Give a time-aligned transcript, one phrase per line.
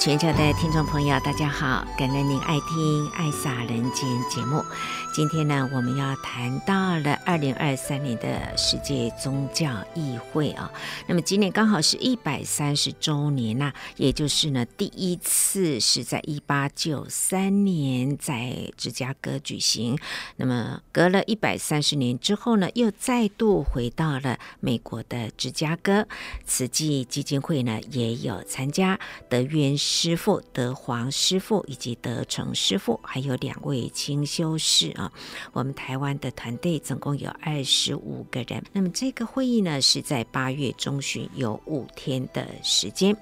[0.00, 1.84] 全球的听众朋友，大家好！
[1.98, 4.64] 感恩您爱听《爱洒人间》节目。
[5.12, 10.70] 今天呢，我们要谈到了二零二三年的世界宗教议会啊。
[11.08, 19.98] 那么今年刚好是一百三十周年呐，也就是呢，第一次是在一八九三年在芝加哥举行。
[20.36, 26.06] 那么隔了一百三十年之后呢，又再度回到了美国的芝加哥。
[26.46, 28.98] 慈济基金会呢，也有参加
[29.28, 34.94] 德渊师傅、德皇师傅以及德成师傅，还有两位清修士。
[35.00, 35.10] 啊，
[35.52, 38.62] 我们台湾的团队总共有二十五个人。
[38.72, 43.16] 那么这个会议呢，是在八月中旬，有五天的时间。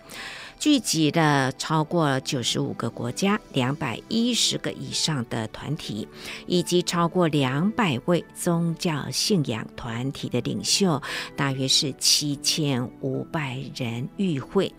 [0.59, 6.09] 聚集了超过九十五个国家、两百一十个以上的团体，
[6.49, 11.01] 以及超过两百位宗教信仰团体的领袖，
[11.37, 14.73] 大约是七千五百人与会。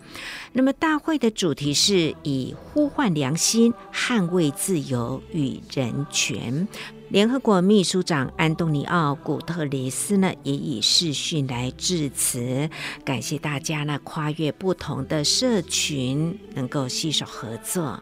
[0.52, 6.68] 那么大会的主题是以呼唤良心、捍卫自由与人权。
[7.10, 12.70] 联合国秘书长安东尼奥·古特雷斯呢，也以视讯来致辞，
[13.04, 18.00] 感谢大家呢跨越不同的社群，能够携手合作。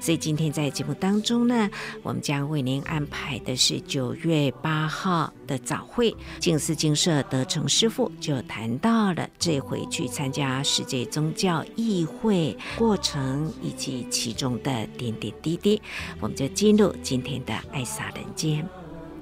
[0.00, 1.68] 所以今天在节目当中呢，
[2.02, 6.14] 我们将为您安排的是九月八号的早会。
[6.38, 15.80] 静思精舍德成师父就谈到了这回去参加世界宗教议会过程以及其中的点点滴滴。
[16.20, 18.66] 我们就进入今天的爱洒人间。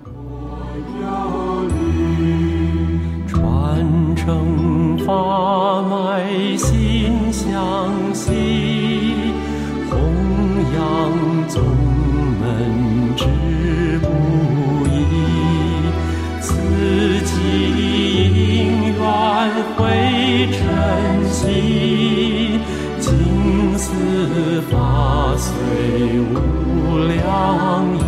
[0.06, 0.58] 我
[1.02, 1.64] 要
[3.26, 8.30] 传承法脉心相系，
[9.88, 9.98] 弘
[10.74, 11.62] 扬宗
[12.40, 12.42] 门
[13.16, 13.24] 志
[19.76, 22.60] 会晨曦，
[23.00, 25.52] 静思法随
[26.20, 27.98] 无量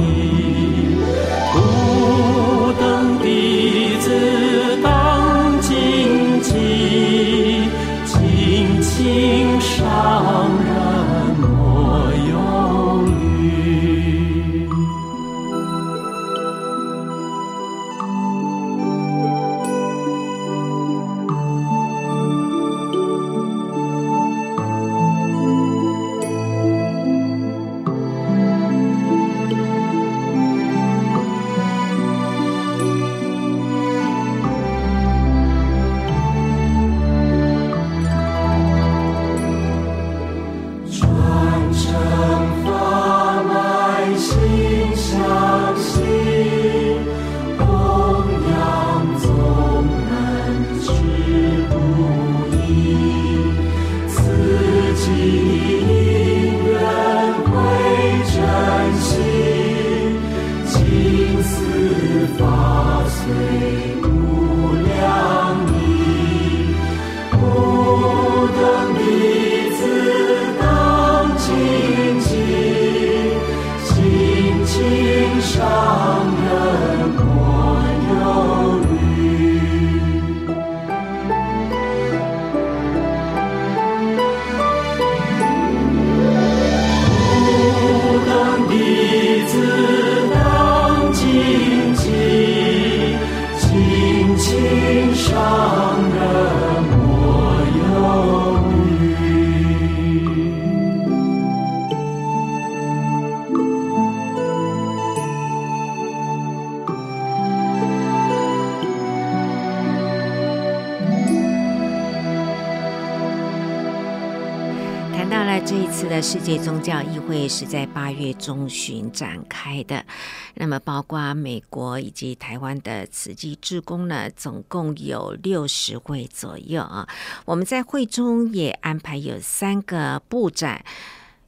[116.86, 120.06] 教议会是在八月中旬展开的，
[120.54, 127.08] 那么包括美国以及台湾的慈济志工呢，总共有六十位左右啊。
[127.44, 130.80] 我们在会中也安排有三个部长。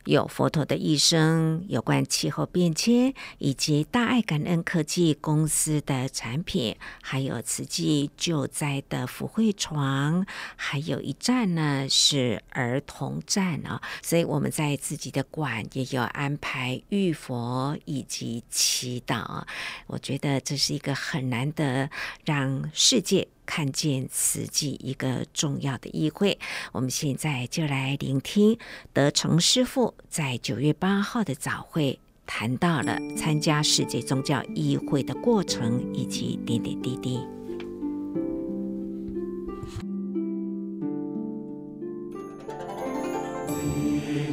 [0.08, 10.24] 有佛陀的一生，有关气候变迁，以及大爱感恩科技公司的产品，还有慈济救灾的福慧床，
[10.56, 13.82] 还有一站呢是儿童站啊。
[14.02, 19.44] 所以我们在自己的馆也有安排浴佛以及祈祷。
[19.88, 21.90] 我觉得这是一个很难得
[22.24, 23.28] 让世界。
[23.48, 26.38] 看见慈济一个重要的议会，
[26.70, 28.58] 我们现在就来聆听
[28.92, 37.18] 德成师傅在九月八号的早会谈到了参加世界宗教议会的过程以及点点滴滴。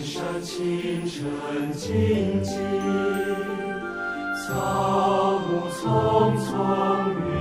[0.03, 2.53] 山清晨静静，
[4.45, 7.34] 草木葱葱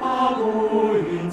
[0.00, 1.30] 八股云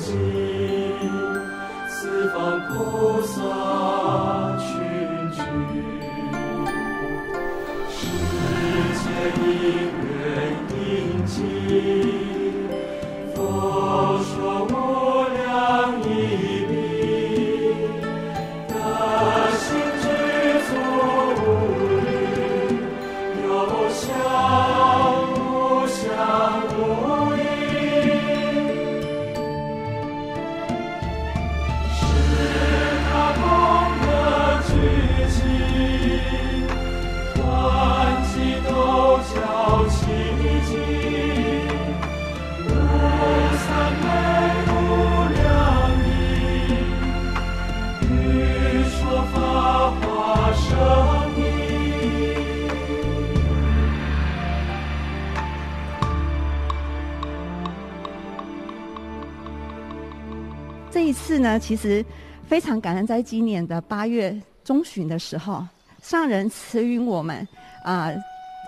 [61.60, 62.04] 其实
[62.48, 65.66] 非常感恩，在今年的八月中旬的时候，
[66.02, 67.48] 上人慈允我们
[67.84, 68.12] 啊、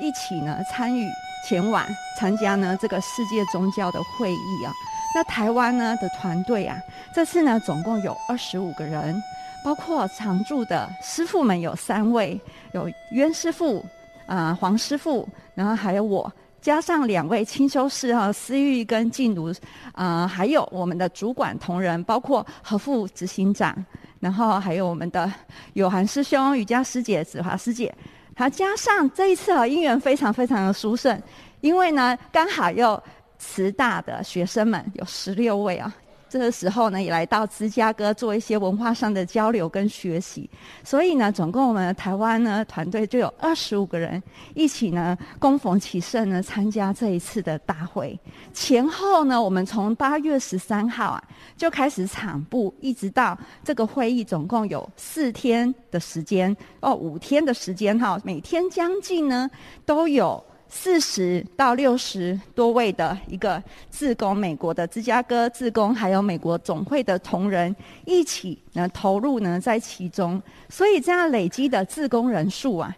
[0.02, 1.08] 一起呢参与
[1.48, 1.86] 前往
[2.20, 4.72] 参加呢这个世界宗教的会议啊。
[5.16, 6.78] 那台湾呢的团队啊，
[7.14, 9.22] 这次呢总共有二十五个人，
[9.64, 12.40] 包括常驻的师父们有三位，
[12.74, 13.84] 有渊师父
[14.26, 16.32] 啊、黄师父，然后还有我。
[16.62, 19.52] 加上两位清修士哈，思玉跟静茹，
[19.94, 23.76] 啊、呃，还有我们的主管同仁，包括和副执行长，
[24.20, 25.32] 然后还有我们的
[25.74, 27.94] 有涵师兄、瑜伽师姐、子华师姐，
[28.36, 31.20] 还加上这一次啊，因缘非常非常的殊胜，
[31.62, 33.02] 因为呢，刚好有
[33.40, 35.92] 慈大的学生们有十六位啊。
[36.32, 40.50] 这个时候呢，也来到芝加哥做一些文化上的交流跟学习，
[40.82, 44.24] 所以呢，总共我们台湾呢团队就有二十五个人
[44.56, 48.18] 一起呢，恭逢其盛呢参加这一次的大会。
[48.54, 51.22] 前后呢，我们从八月十三号啊
[51.58, 59.52] 就开始场部，一直到这个会议，总共有四天的时间哦，五天的时间哈，每天将近呢
[59.86, 60.42] 都有。
[60.74, 67.76] 四十到六十多位的一个自工，美国的芝加哥自工，还有美国总会的同仁
[68.06, 72.96] 一起呢投入呢在其中，所以这样累积的自工人数啊，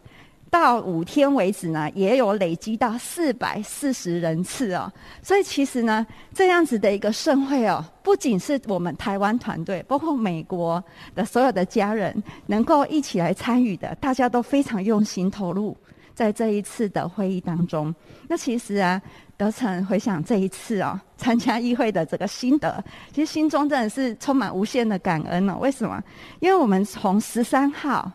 [0.52, 4.94] 到五天为止呢，也有累积到四百四十人次哦。
[5.24, 10.82] 所以其实呢，这样子的一个盛会哦，不仅是我们台湾团队，包括美国
[11.16, 15.76] 的所有的家人能够一起来参与的，大家都非常用心投入。
[16.14, 17.94] 在这一次的会议当中，
[18.28, 19.02] 那其实啊，
[19.36, 25.58] 德成回想这一次哦，参加议会的这个心得，其实心中真的是充满无限的感恩哦。
[25.60, 26.02] 为什么？
[26.40, 28.12] 因为我们从十三号，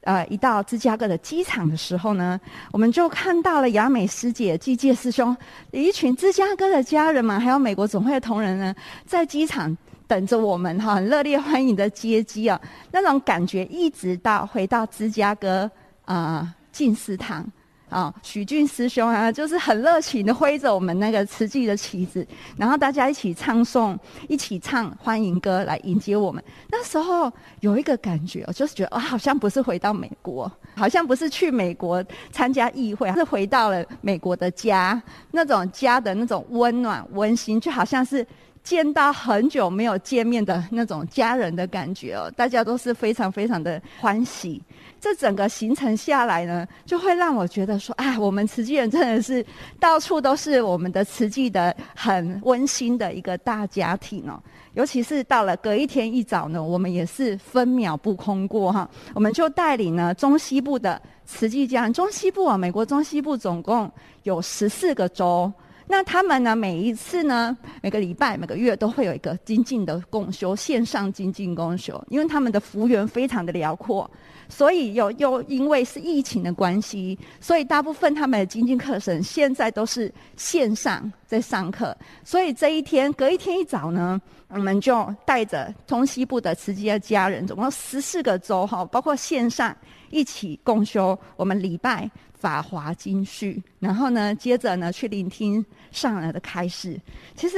[0.00, 2.40] 呃，一到芝加哥的机场的时候呢，
[2.72, 5.36] 我们就看到了雅美师姐、季介师兄
[5.70, 12.58] 一群芝加哥的家人们，还有美国总会的同仁呢，在机场等着我们哈，很热烈欢迎的接机啊，
[12.90, 15.70] 那种感觉一直到回到芝加哥
[16.06, 16.54] 啊。
[16.72, 17.46] 进食堂，
[17.88, 22.26] 啊，许俊师兄啊，就是很热情的挥着我们那个慈济的旗子，
[22.56, 23.96] 然后大家一起唱诵，
[24.28, 26.42] 一起唱欢迎歌来迎接我们。
[26.70, 35.00] 那时候有一个感觉，就是觉得啊，好像不是回到美国，好像不是去美国参加议会，是回到了美国的家，
[35.30, 38.26] 那种家的那种温暖温馨，就好像是。
[38.64, 44.62] 见到很久没有见面的那种家人的感觉哦，大家都是非常非常的欢喜。
[45.02, 49.44] 这整个行程下来呢，就会让我觉得说，哎，我们慈济人真的是
[49.80, 54.40] 到处都是我们的慈济的很温馨的一个大家庭哦。
[54.74, 58.88] 尤其是到了隔一天一早呢，我们也是分秒不空过哈。
[59.12, 63.90] 我们就带领呢中西部的慈济家人，中西部啊，美国中西部总共
[64.22, 65.52] 有十四个州。
[65.86, 74.10] 那他们呢，每一次呢，每个礼拜、每个月都会有一个精进的共修，线上精进共修，因为他们的幅员非常的辽阔。
[74.48, 81.96] 所以又又因为是疫情的关系，所以大部分他们的精进课程现在都是线上在上课。
[82.22, 89.74] 所以这一天隔一天一早呢，我们就带着中西部的慈济的家人，总共十四个州哈，包括线上
[90.10, 92.10] 一起共修我们礼拜
[92.42, 97.00] 法华经序，然后呢，接着呢去聆听上来的开示。
[97.36, 97.56] 其实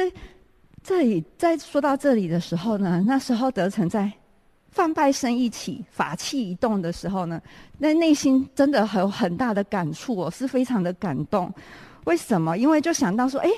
[0.82, 4.12] 这里在说到这里的时候呢，那时候德成在。
[4.68, 7.40] 梵呗声一起，法器一动的时候呢，
[7.78, 11.48] 那内心真的很有很大的感触，我是非常的感动。
[12.06, 12.58] 为什么？
[12.58, 13.48] 因为就想到说，哎，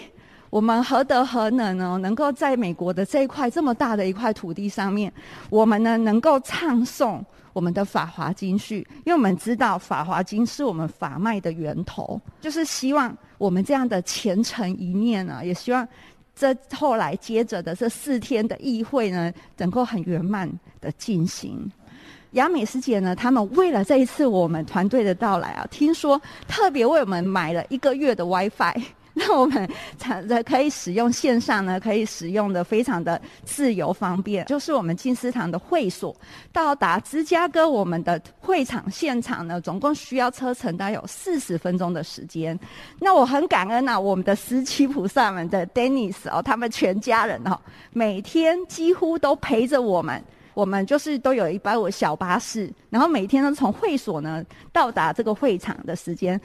[0.50, 1.98] 我们何德何能呢？
[2.02, 5.10] 能够在美国的这一块这么大的一块土地上面，
[5.48, 7.24] 我们呢能够唱诵
[7.56, 15.88] 我们的法华经序，因为我们知道法华经是我们法脉的源头，就是希望我们这样的虔诚一念呢，也希望。
[16.34, 20.46] 这后来接着的这四天的议会呢，能够很圆满
[20.82, 21.72] 的进行。
[22.32, 28.82] 雅美师姐呢，他们为了这一次我们团队的到来啊，听说特别为我们买了一个月的 WiFi。
[29.18, 34.44] 那我们才可以使用线上呢，可以使用的非常的自由方便。
[34.44, 36.14] 就是我们静思堂的会所
[36.52, 42.58] 到达芝加哥我们的会场现场呢，总共需要车程大概有四十分钟的时间。
[43.00, 47.58] 那我很感恩啊，我们的十七菩萨们的 Dennis 哦，他们全家人哦，
[47.92, 50.22] 每天几乎都陪着我们。
[50.52, 54.42] 我们就是都有一班我小巴士，然后每天都从会所呢
[54.72, 56.40] 到达这个会场的时间。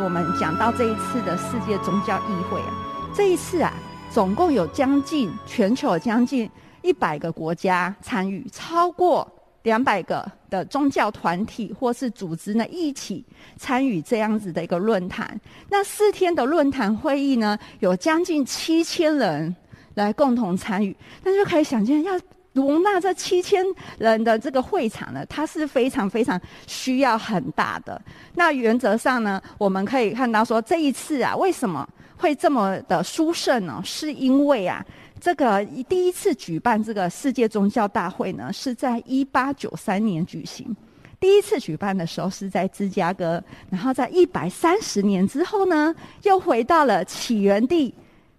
[0.00, 2.72] 我们讲到这一次的世界宗教议会啊，
[3.14, 3.72] 这一次啊，
[4.10, 6.50] 总共有将近全球将近
[6.82, 9.30] 一百个国家参与，超过
[9.62, 13.24] 两百个的宗教团体或是组织呢一起
[13.56, 15.40] 参与这样子的一个论坛。
[15.68, 19.54] 那四天的论坛会议呢，有将近七千人
[19.94, 22.18] 来共同参与，那就可以想见要。
[22.52, 23.64] 容纳这七千
[23.98, 28.00] 人的这个会场呢，它是非常非常需要很大的。
[28.34, 33.80] 那原则上呢，我们可以看到说，这一次啊，为什么会这么的殊胜呢？
[33.84, 34.84] 是因为啊，
[35.20, 40.76] 这个第一次举办这个世界宗教大会呢，是在一八九三年举行。
[41.18, 45.94] 第一次举办的时候是在芝加哥，然后在一百三十年之后呢，
[46.24, 47.94] 又回到了起源地。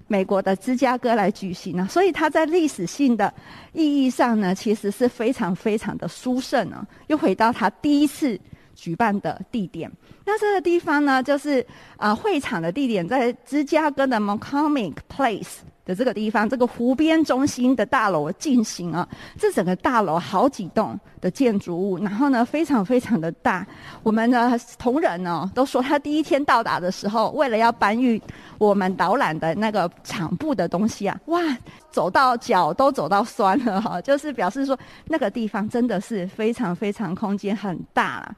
[0.07, 3.33] 美国的芝加哥来举行呢，所以它在历史性的
[3.72, 6.86] 意义上呢，其实是非常非常的殊胜呢。
[7.07, 8.39] 又回到它第一次
[8.75, 9.91] 举办的地点，
[10.25, 11.62] 那这个地方呢，就是
[11.98, 15.60] 啊、呃，会场的地点在芝加哥的 McCormick Place。
[15.85, 23.65] 的这个地方，这个湖边中心的大楼进行啊，这整个大楼好几栋的建筑物，然后呢，非常非常的大。
[24.01, 28.21] 我们的同仁呢，都说他第一天到达的时候，为了要搬运
[28.57, 31.41] 我们导览的那个场部的东西啊，哇，
[31.91, 38.35] 走到脚都走到酸了哈，就是表示说那个地方真的是非常非常空间很大了。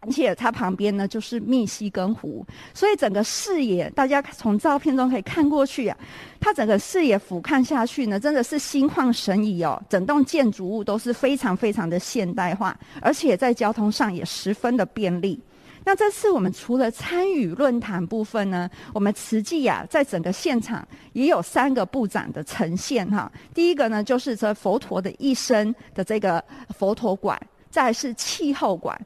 [0.00, 5.96] 而且它旁边呢，就是密西根湖，所以整个视野，大家从照片中可以看过去啊，
[6.40, 9.80] 它整个视野俯瞰下去呢，真的是心旷神怡哦。
[9.90, 15.38] 整栋建筑物都是非常非常的现代化，而且在交通上也十分的便利。
[15.84, 23.30] 那这次我们除了参与论坛部分呢，我们慈济呀，在整个现场也有三个部长的呈现哈。
[23.54, 27.38] 第一个呢，就是这佛陀的一生的这个佛陀馆，
[27.70, 28.98] 再是气候馆。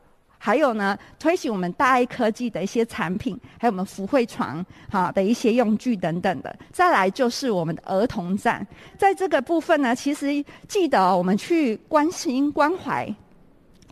[0.44, 6.54] 还有呢，推行我们大爱科技的一些产品，还有我们福慧床哈的一些用具等等的。
[6.70, 8.66] 再来就是我们的儿童站，
[8.98, 13.10] 在这个部分呢，其实记得我们去关心关怀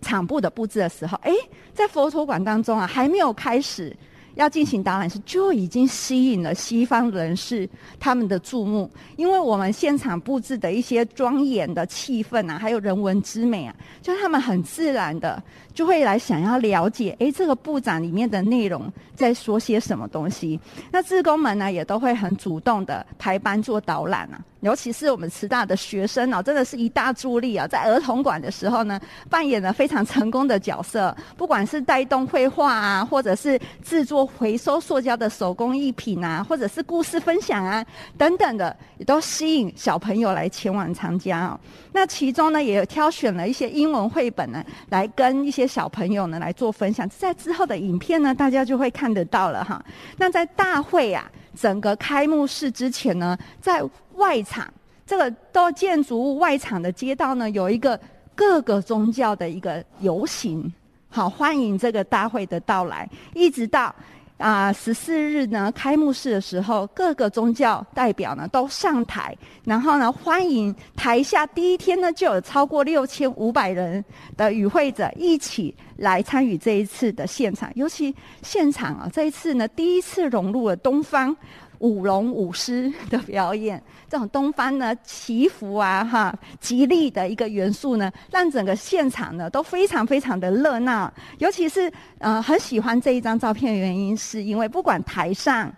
[0.02, 1.32] 场部的布置的时候，哎，
[1.72, 3.96] 在佛陀馆当中啊，还没有开始。
[4.34, 7.68] 要进行导览时，就已经吸引了西方人士
[8.00, 15.42] 他们的注目，因为我们现场布置的一些庄严的气氛啊，还有人文之美啊，就他们很自然的
[15.74, 20.58] 就会来想要了解，诶，这个布展里面的内容在说些什么东西。
[20.90, 24.40] 那志工们呢，也都会很主动的排班做导览啊。
[24.60, 27.66] 尤其是我们慈大的学生哦，真的是一大助力啊！
[27.66, 31.12] 在儿童馆的时候呢，扮演了非常成功的角色。
[31.36, 37.84] 不管是带动绘画啊，或者是制作回收塑胶的手工艺品啊，或者是故事分享啊
[38.16, 41.58] 等等的，也都吸引小朋友来前往参加哦。
[41.92, 47.08] 那其中呢，也有挑选了一些英文绘本呢，来跟一些小朋友呢来做分享。
[47.08, 49.84] 在之后的影片呢，大家就会看得到了哈。
[50.16, 53.82] 那在大会啊，整个开幕式之前呢，在
[54.14, 54.72] 外场
[55.06, 57.98] 这个到建筑物外场的街道呢，有一个
[58.34, 60.72] 各个宗教的一个游行，
[61.08, 63.94] 好欢迎这个大会的到来，一直到。
[64.42, 74.04] 啊，十四日呢，开幕式的时候，各个宗教代表呢都上台，然后呢欢迎台下第一天呢就有超过六千五百人
[74.36, 81.34] 的与会者一起来参与这一次的现场，尤其现场啊，这一次呢第一次融入了东方。
[81.82, 91.12] 舞龙舞狮的表演， 这种东方呢祈福啊哈吉利的一个元素呢，让整个现场呢都非常非常的热闹。
[91.38, 95.72] 尤其是呃很喜欢这一张照片的原因，是因为不管台上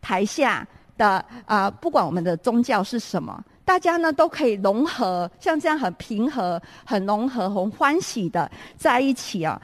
[0.00, 9.60] 台下的啊、不管我们的宗教是什么，大家呢都可以融合，像这样很平和、很融合、很欢喜的在一起啊。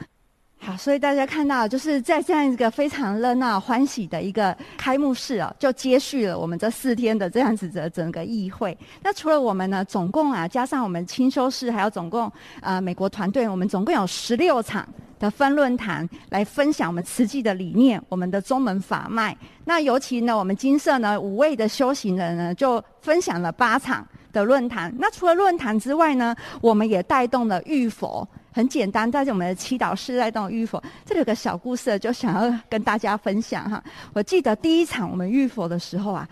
[0.65, 8.75] 好，所以大家看到，就是在这样一个非常热闹、欢喜的一个开幕式啊，就接续了我们这四天的这样子的整个议会。
[9.03, 12.31] 那除了我们呢，总共啊，加上我们清修室，还有总共
[12.61, 14.87] 呃美国团队，我们总共有十六场
[15.19, 19.37] 的分论坛来分享我们慈济的理念，我们的宗门法脉。
[19.65, 24.03] 那尤其呢，我们金色呢五位的修行人呢，就分享了八场
[24.33, 24.91] 的论坛。
[24.97, 28.27] 那除了论坛之外呢，我们也带动了浴佛。
[28.55, 30.81] 很简单，带着我们的祈祷师来当浴佛。
[31.05, 33.83] 这里有个小故事，就想要跟大家分享哈。
[34.13, 36.25] 我记得第一场我们浴佛的时候啊，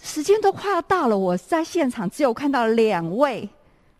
[0.00, 3.48] 时间都快要到了，我在现场只有看到两位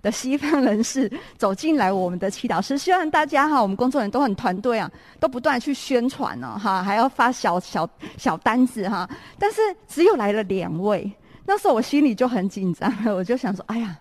[0.03, 2.79] 的西方人士走进来，我们的祈祷师。
[2.79, 4.89] 希望大家哈，我们工作人员都很团队啊，
[5.19, 9.11] 都不断去宣传哦哈，还要发小小小单子哈。
[9.37, 11.11] 但是只有来了两位，
[11.45, 13.99] 那时候我心里就很紧张，我就想说，哎呀。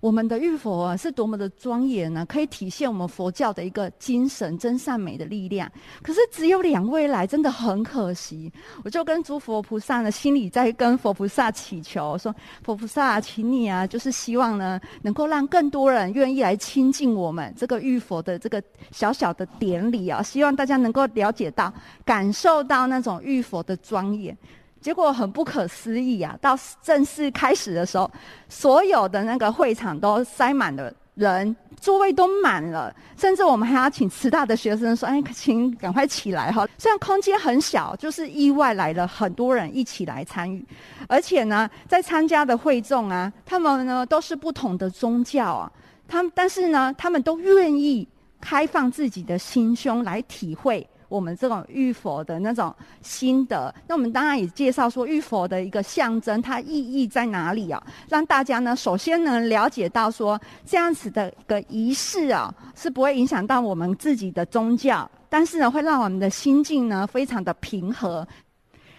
[0.00, 2.24] 我们的浴佛啊，是多么的庄严呢？
[2.26, 5.70] 可以体现我们佛教的一个精神、真善美的力量。
[6.02, 8.52] 可是只有两位来，真的很可惜。
[8.84, 18.62] 我就跟诸佛菩萨呢，心里在跟佛菩萨祈求，说：佛菩萨，请你啊，就是希望呢，能够让更多人愿意来亲近我们这个浴佛的这个
[18.92, 21.72] 小小的典礼啊，希望大家能够了解到、
[22.04, 24.36] 感受到那种浴佛的庄严。
[24.80, 26.36] 结果很不可思议啊！
[26.40, 28.10] 到正式开始的时候，
[28.48, 40.64] 所有的那个会场都塞满了人，座位都满了，甚至我们还要请慈大的学生说：“哎，请赶快起来哈！”虽然空间很小，就是意外来了很多人一起来参与，
[41.08, 45.72] 而且呢，在参加的会众啊，他们呢都是不同的宗教啊，
[46.06, 48.06] 他们但是呢，他们都愿意
[48.40, 50.88] 开放自己的心胸来体会。
[51.08, 57.82] 我们这种浴佛的那种心得，那我们当然也介绍说浴佛的一个象征，它意义在哪里啊？
[58.08, 68.26] 让大家呢，首先能了解到说，这样子的一个仪式啊，是不会影响到我们自己的宗教，但是呢，会让我们的心境呢，非常的平和。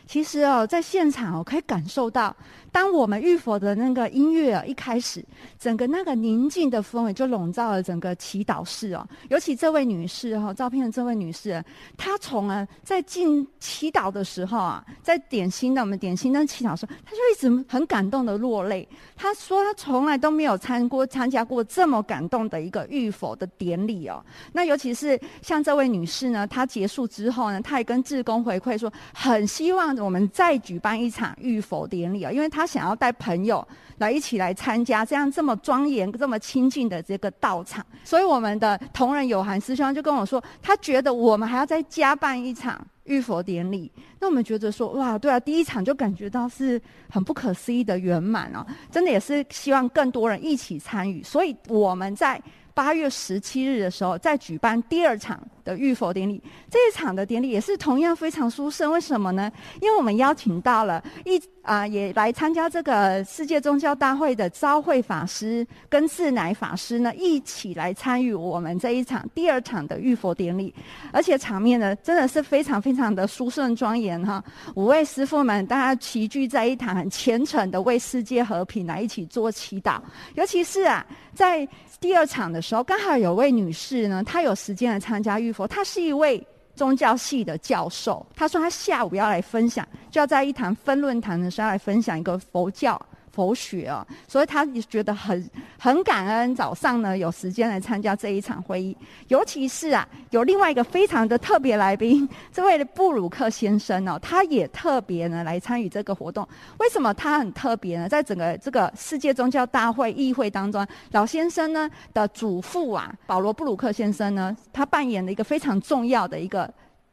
[0.07, 2.35] 其实哦，在现场我可以感受到。
[2.71, 5.23] 当我们浴佛的那个音乐，一开始，
[5.57, 9.07] 整个那个宁静的氛围就笼罩了整个祈祷室哦。
[9.29, 11.63] 尤其这位女士哈，照片的这位女士，
[11.97, 18.87] 她从啊在进祈祷的时候啊，在点心的我们点心灯祈祷时候，她就一直很感动的落泪。
[19.15, 24.23] 她说她从来都没有参过参加过这么感动的一个浴佛的典礼哦。
[24.53, 32.58] 那尤其是像这位女士呢，她结束之后呢，她也跟志工回馈说，很希望我们再举办一场浴佛典礼啊，因为她。
[32.59, 33.65] 他想要带朋友
[33.99, 43.89] 来一起来参加这样这么庄严、这么亲近的这个道场，所以我们的同仁有涵师兄就跟我说，他觉得我们还要再加办一场浴佛典礼。
[44.19, 52.41] 那我们觉得说，哇，对啊，第一场就感觉到是很不可思议的圆满哦，真的也是希望更多人一起参与，所以我们在。
[52.79, 56.41] 八月十七日的时候，再举办第二场的浴佛典礼。
[56.71, 58.89] 这一场的典礼也是同样非常殊胜。
[58.93, 59.51] 为什么呢？
[59.81, 70.73] 因为我们邀请到了一啊，也来参加这个世界宗教大会的昭慧法师跟智乃法师呢，一起来参与我们这一场第二场的浴佛典礼。
[71.11, 74.41] 而且场面呢，真的是非常非常的殊胜庄严哈！
[74.75, 79.99] 五位师父们大家齐聚在一堂，很虔诚的为世界和平来一起做祈祷。
[80.35, 81.67] 尤其是啊，在
[81.99, 85.67] 第二场的时候，刚好有位女士呢，她有时间来参加浴佛。
[85.67, 86.41] 她是一位
[86.75, 92.99] 宗教系的教授，她说她下午要来分享，就要在一堂分论坛的时候来分享一个佛教。
[93.31, 96.55] 佛学哦，所以他也觉得很很感恩。
[96.55, 98.95] 早上呢，有时间来参加这一场会议，
[99.27, 106.47] 尤其是啊，有另外一个非常的特别来宾， 这位布鲁克先生哦，他也特别呢来参与这个活动。
[106.79, 108.09] 为什么他很特别呢？
[108.09, 116.71] 在整个这个世界宗教大会议会当中，老先生呢的祖父啊，保罗布鲁克先生呢，他扮演了一个非常重要的一个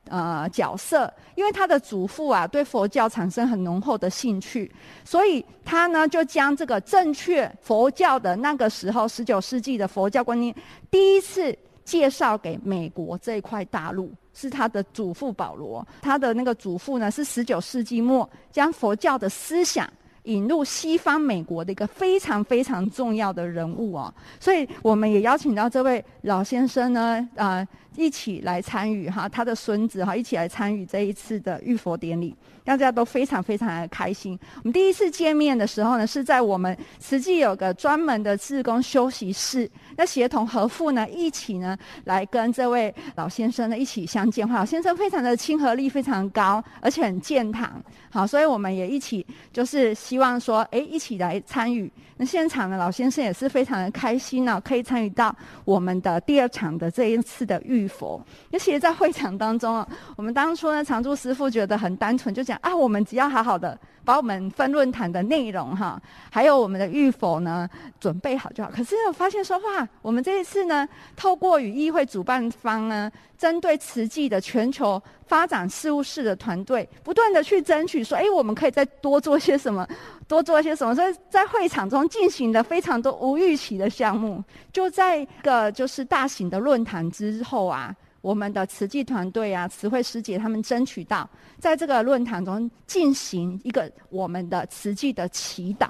[0.09, 4.71] 呃角色，因为他的祖父啊对佛教产生很浓厚的兴趣，
[5.05, 10.55] 所以他呢就将这个正确佛教的那个时候十九世纪的佛教观念
[10.91, 19.89] 第一次介绍给美国这一块大陆，是他的祖父保罗，他的那个祖父呢是十九世纪末将佛教的思想。
[20.25, 32.35] 引入西方美国的一个非常非常重要的人物哦，所以我们也邀请到这位老先生呢，啊、呃，一起来参与哈，他的孙子哈，一起来参与这一次的浴佛典礼，
[32.67, 34.39] 大家都非常非常的开心。
[34.57, 44.47] 我们第一次见面的时候呢，是在我们实际有个专门的志工休息室，那协同和父呢一起呢来跟这位老先生呢一起相见。
[44.49, 47.71] 老先生非常的亲和力非常高，而且很健谈，
[48.11, 51.91] 好，所以我们也一起就是希望说，哎，一起来参与。
[52.19, 55.35] 那现场的老先生也是非常的开心呢、可以参与到
[55.67, 58.19] 我们的第二场的这一次的浴佛。
[58.51, 68.71] 那其实在会场当中啊，我们当初呢，常住师父觉得很单纯，就讲啊，我们只要好好的把我们分论坛的内容哈，还有我们的预否呢准备好就好。
[68.71, 79.87] 可是我发现说哇，我们这一次呢，透过与议会主办方呢，针对慈济的全球发展事务室的团队，不断的去争取说，哎，我们可以再多做些什么。
[80.29, 80.93] 多做些什么？
[80.93, 84.43] 所以在会场中进行了非常多无预期的项目。
[84.73, 95.89] 就在一个就是大型的论坛之后啊，我们的慈济团队啊，慈惠师姐他们争取到，在这个论坛中进行一个我们的慈济的祈祷。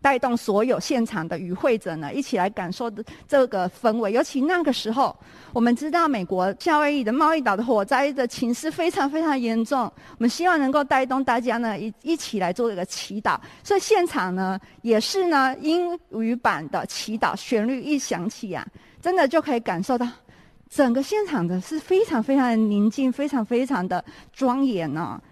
[0.00, 2.92] 带动所有现场的与会者呢，一起来感受
[3.26, 4.12] 这个氛围。
[4.12, 5.16] 尤其那个时候，
[5.54, 9.80] 我们知道美国夏威夷的贸易岛的火灾的情势非常非常严重。
[9.80, 13.40] 我们希望能够带动大家呢，一一起来做这个祈祷。
[13.62, 18.62] 所以现场呢，也是呢英语版的祈祷旋律一响起啊，
[19.00, 20.06] 真的就可以感受到
[20.74, 25.22] 整个现场的是非常非常的宁静，非常非常的庄严呢、哦。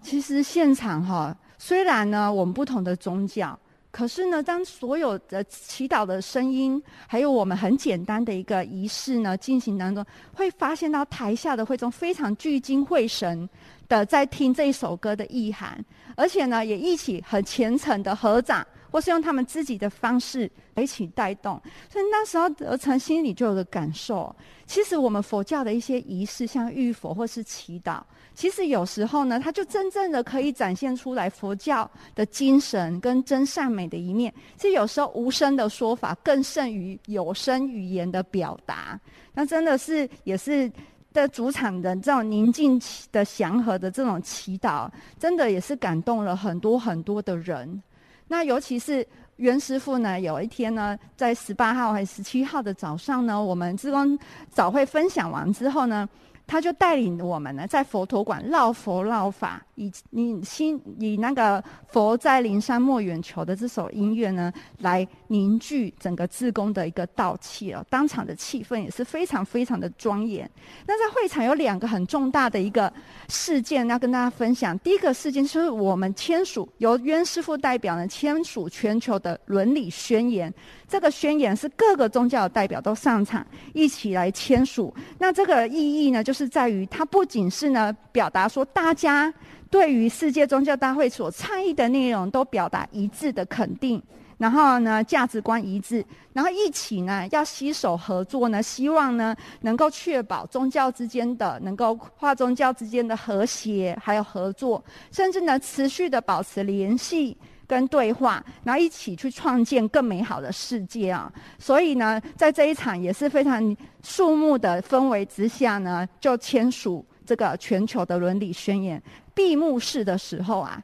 [0.00, 3.58] 其实现场哈，虽然呢我们不同的宗教。
[3.90, 13.48] 可是呢，当所有的祈祷的声音，还有我们很简单的一个仪式呢进行当中，会发现到台下的会众非常聚精会神
[13.88, 15.84] 的在听这一首歌的意涵，
[16.16, 21.60] 而且呢，也一起很虔诚的合掌，或是用他们自己的方式一起带动。
[21.90, 24.32] 所以那时候德成心里就有个感受，
[24.66, 28.00] 其实我们佛教的一些仪式，像浴佛或是祈祷。
[28.36, 34.32] 其实有时候呢，它就真正的可以展现出来佛教的精神跟真善美的一面。
[34.56, 39.00] 其实有时候无声的说法更胜于有声语言的表达。
[39.32, 40.70] 那真的是也是
[41.12, 42.80] 的主场的这种宁静
[43.10, 47.82] 的祥和的这种祈祷，真的也是感动了很多很多的人。
[48.28, 49.06] 那尤其是
[49.36, 54.18] 袁师傅呢，有一天呢，在十八号还是十七号的早上呢，我们志工
[54.50, 56.08] 早会分享完之后呢。
[56.46, 67.84] 他就带领我们呢，在佛陀馆绕佛绕法，以你心以那个佛在灵山莫远求的这首音乐呢，来凝聚整个自宫的一个道气哦。
[67.88, 70.48] 当场的气氛也是非常非常的庄严。
[70.86, 72.92] 那在会场有两个很重大的一个
[73.28, 74.78] 事件要跟大家分享。
[74.80, 80.52] 第一个事件就是我们签署由渊师父代表呢签署全球的伦理宣言。
[80.88, 84.94] 这个宣言是各个宗教的代表都上场一起来签署。
[85.18, 89.32] 那这个意义呢，就是在于它不仅是呢表达说大家
[89.70, 94.00] 对于世界宗教大会所倡议的内容都表达一致的肯定，
[94.38, 107.36] 然后呢价值观一致，然后一起呢要携手合作呢，希望呢能够确保宗教之间的能够跨宗教之间的和谐还有合作，甚至呢持续的保持联系。
[107.66, 111.32] 跟对话，然后一起去创建更美好的世界啊！
[111.58, 119.02] 所以呢，在这一场也是非常肃穆的氛围之下呢，就签署这个全球的伦理宣言。
[119.34, 120.80] 闭幕式的时候啊，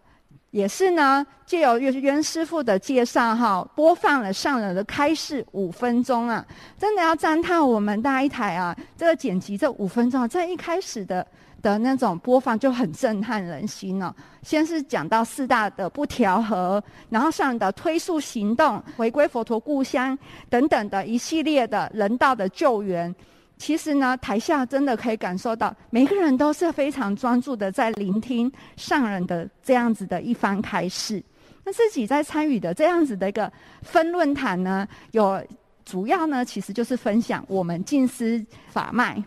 [0.50, 6.44] 也是呢，借由袁袁师傅的介绍哈，播放了上人的开示五分钟啊，
[6.78, 11.26] 真的要赞叹我们大一台啊，这个剪辑这五分钟，啊，在一开始的。
[11.62, 14.14] 的那种播放就很震撼人心了。
[14.42, 20.18] 先是讲到四大的不调和，然后上的推速行动、回归佛陀故乡
[20.48, 23.14] 等等的一系列的人道的救援。
[23.58, 31.22] 其实呢，台下真的可以感受到，每个人都是非常专注的在聆听上人的这样子的一番开示。
[31.62, 35.38] 那自己在参与的这样子的一个分论坛呢，有
[35.84, 39.22] 主要呢，其实就是分享我们静思法脉。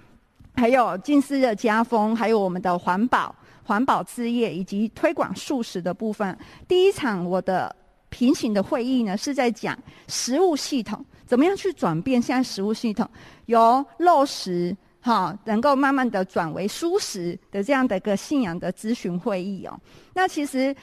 [0.56, 6.38] 还有静思的家风，还有我们的环保、环保事业以及推广素食的部分。
[6.68, 7.76] 第一场我的
[8.10, 13.10] 平行的会议呢，是在讲食物系统怎么样去转变现在食物系统
[13.48, 19.78] 由肉食哈，能够慢慢的转为蔬食的这样的一个信仰的咨询会议哦。
[20.14, 20.74] 那其实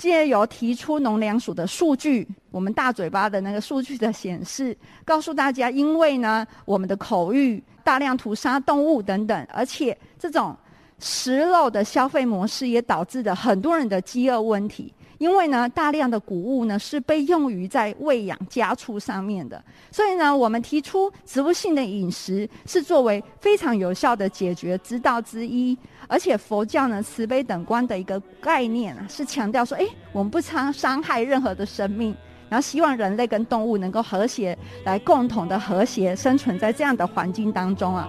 [0.00, 10.56] 借由提出农粮署的数据，我们大嘴巴的那个数据的显示，告诉大家，因为呢，我们的口欲大量屠杀动物等等，而且这种
[11.00, 14.90] 食肉的消费模式也导致了很多人的饥饿问题。
[15.18, 25.76] 因为呢，大量的谷物呢是被用于在喂养家畜上面的，所以呢，我们提出植物性的饮食是作为非常有效的解决之道之一。
[26.10, 32.12] 而且佛教呢，慈悲等观的一个概念啊，是强调说，哎，我们不伤伤害任何的生命，
[32.48, 38.08] 然后希望人类跟动物能够和谐，来共同的和谐生存在这样的环境当中啊。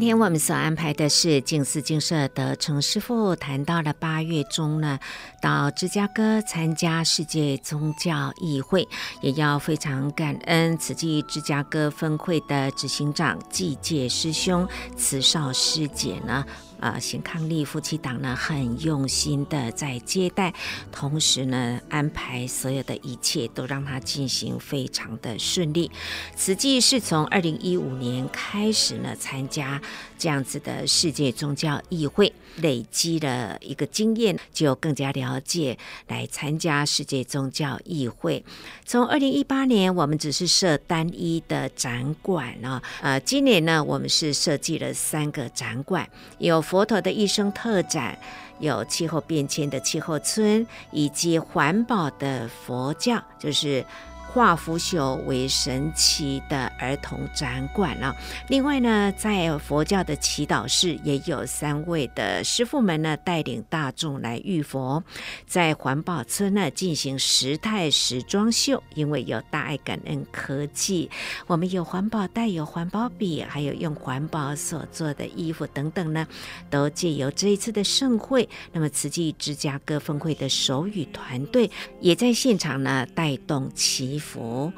[0.00, 4.98] 今天我们所安排的是静思静舍的陈师傅谈到了八月中呢，
[5.42, 8.88] 到芝加哥参加世界宗教议会，
[9.20, 16.46] 也要非常感恩慈济芝加哥分会的执行长季介师兄、慈少师姐呢。
[16.80, 20.54] 呃，行康利夫妻档呢，很用心的在接待，
[20.90, 25.90] 同时呢，安排所有的一切都让他进行非常的顺利。
[26.34, 29.78] 慈济是从二零一五年开始呢，参加
[30.16, 35.76] 这样子的世界宗教议会，累积了一个经验，就更加了解
[36.08, 38.42] 来参加世界宗教议会。
[38.86, 46.64] 从二零一八年，我们只是设单一的展馆呢，呃，今年呢，我们是设计了三个展馆，有。
[46.70, 48.16] 佛陀的一生特展，
[48.60, 53.84] 有气候变迁的气候村，以及环保的佛教，就是。
[54.32, 58.14] 化腐朽为神奇的儿童展馆了。
[58.48, 65.02] 另外呢，在佛教的祈祷室也有三位的师傅们呢，带领大众来浴佛。
[65.46, 71.10] 在环保村呢，进行时态时装秀，因为有大爱感恩科技，
[71.48, 76.24] 我们有环保袋、有环保笔，还有用环保所做的衣服等等呢，
[76.70, 78.48] 都借由这一次的盛会。
[78.70, 81.68] 那么，慈济芝加哥分会的手语团队
[82.00, 84.19] 也在现场呢，带动祈。
[84.20, 84.72] 福，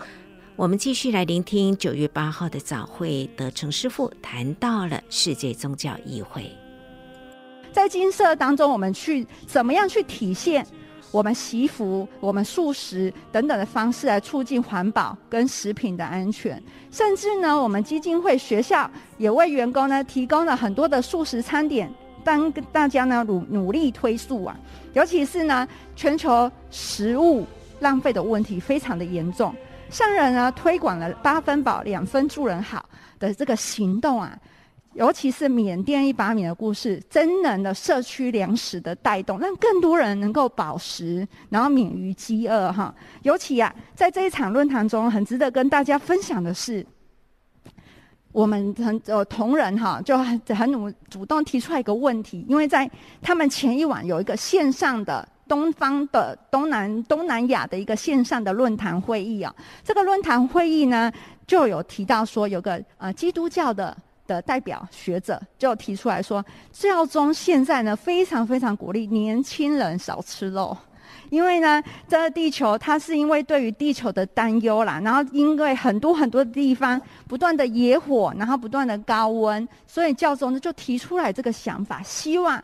[0.56, 6.50] 我们继续来聆听九月八号的早会，德成师傅谈到了世界宗教议会。
[7.72, 10.66] 在金色当中，我们去怎么样去体现
[11.10, 16.62] 我们惜福、我们素食等等的方式来促进环保跟食品的安全。
[16.90, 24.56] 甚至呢，我们基金会学校也为员工呢提供了很多的素食餐点，当大家呢努努力推素啊，
[24.92, 27.46] 尤其是呢全球食物。
[27.82, 29.52] 浪费的问题非常的严重，
[29.90, 34.38] 上人呢推广了八分饱两分助人好的这个行动啊，
[34.94, 42.94] 尤其是缅甸一把米的故事，真能的社区粮食的带动，让更多人能够饱食，然后免于饥饿哈。
[43.22, 46.86] 尤其啊，在这一场论坛中，很值得跟大家分享的是，
[48.30, 52.88] 我们很有同仁哈，就很很努主动提出来一个问题，因为在
[53.20, 55.28] 他们前一晚有一个线上的。
[55.52, 61.12] 东方的东南东南亚的一个线上的论坛会议啊，这个论坛会议呢，
[61.46, 63.94] 就有提到说，有个呃基督教的
[64.26, 70.74] 的代表学者就提出来说，教宗现在呢非常非常鼓励年轻人少吃肉，
[71.28, 82.58] 因为呢，这个地球它是因为对于地球的担忧啦，然后因为很多很多的地方不断的野火，然后不断的高温，所以教宗呢就提出来这个想法，希望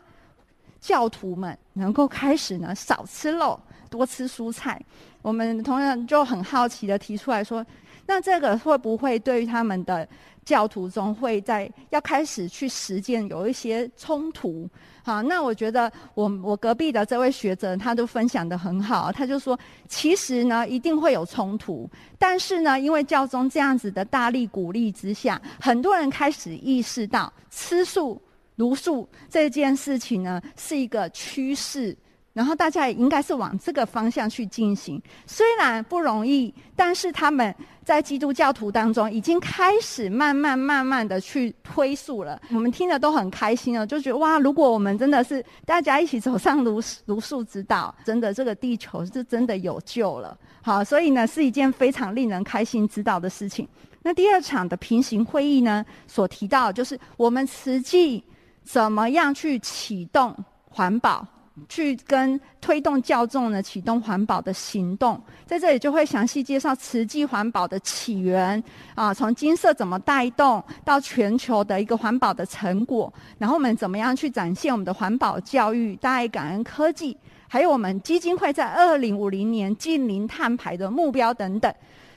[0.79, 4.81] 教徒们能够开始呢少吃肉，多吃蔬菜。
[5.21, 7.65] 我们同样就很好奇的提出来说，
[8.05, 10.07] 那这个会不会对于他们的
[10.45, 14.67] 教徒中会在要开始去实践有一些冲突？
[15.03, 28.21] 好，那我觉得我我隔壁的这位学者他都分享得很好，他就说，其实呢一定会有冲突，但是呢，因为教宗这样子的大力鼓励之下，很多人开始意识到吃素、
[28.59, 31.95] 茹素这件事情呢是一个趋势。
[32.31, 42.39] 然后大家也应该是往这个方向去进行，虽然不容易，但是他们在基督教徒当中已经开始慢慢慢慢的去推素了。
[42.53, 50.37] 我们听了都很开心哦，就觉得哇，如果我们真的是大家一起走上茹茹素之道，真的这个地球是真的有救了。
[50.61, 53.67] 好，所以呢是一件非常令人开心知道的事情。
[54.01, 58.23] 那第二场的平行会议呢，所提到就是我们实际
[58.71, 60.35] 怎么样去启动
[60.69, 61.25] 环保。
[61.67, 68.63] 去跟推动教众呢启动环保的行动，在这里就会详细介绍慈济环保的起源
[68.95, 77.17] 啊，从金色怎么带动到全球的一个环保的成果，然后我们怎么样去展现我们的环保教育、大爱感恩科技，
[77.49, 81.73] 还有我们基金会在二零五零年净零碳排的目标等等。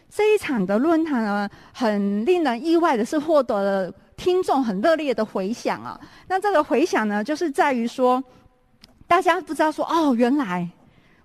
[0.08, 6.00] 这一场的论坛呢，很令人意外的是获得了听众很热烈的回响啊。
[6.28, 8.22] 那这个回响呢，就是在于说。
[9.08, 10.66] 大家不知道说哦，原来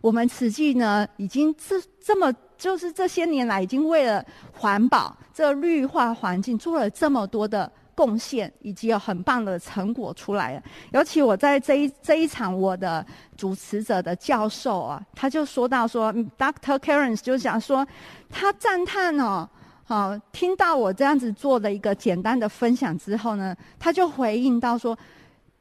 [0.02, 4.21] 我们慈济呢，已经这这么就是这些年来，已经为了
[4.52, 10.62] 环保、这绿化环境做了这么多的贡献，以及有很棒的成果出来了。
[10.91, 13.06] 尤其我在这一这一场，我的
[13.38, 16.78] 主持者的教授啊，他就说到说，Dr.
[16.80, 17.88] Cairns 就讲说，
[18.30, 19.47] 他赞叹哦，
[19.88, 24.97] 好，听到我这样子做的一个简单的分享之后呢，他就回应到说。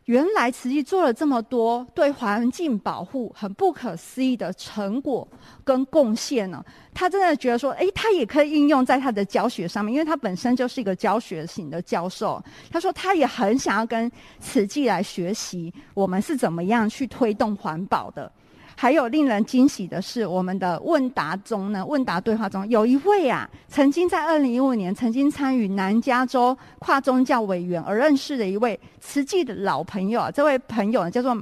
[0.07, 5.27] 原来慈济做了这么多对环境保护很不可思议的成果
[5.65, 12.41] 跟贡献呢，他真的觉得说，诶，他也可以应用在他的教学上面，因为他本身就是一个教学型的教授。
[12.71, 14.09] 他说他也很想要跟
[14.39, 18.31] 慈济来学习，我们是怎么样去推动环保的。
[18.79, 31.35] 还有令人惊喜的是，我们的问答中呢，问答对话中有一位啊，曾经在二零一五年曾经参与南加州跨宗教委员而认识的一位慈济的老朋友啊，这位朋友呢叫做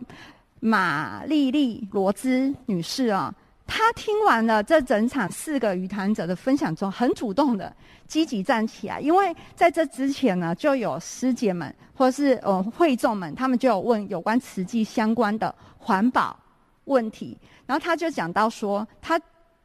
[0.60, 3.34] 玛丽丽罗兹女士啊，
[3.66, 7.74] 她听完了这整场四个与谈者的分享中，很主动的
[8.06, 16.38] 积极站起来，因为在这之前呢，就有师姐们或是呃会众们，他们就有问有关慈济相关的环保。
[16.84, 19.20] 问题，然后他就讲到说，他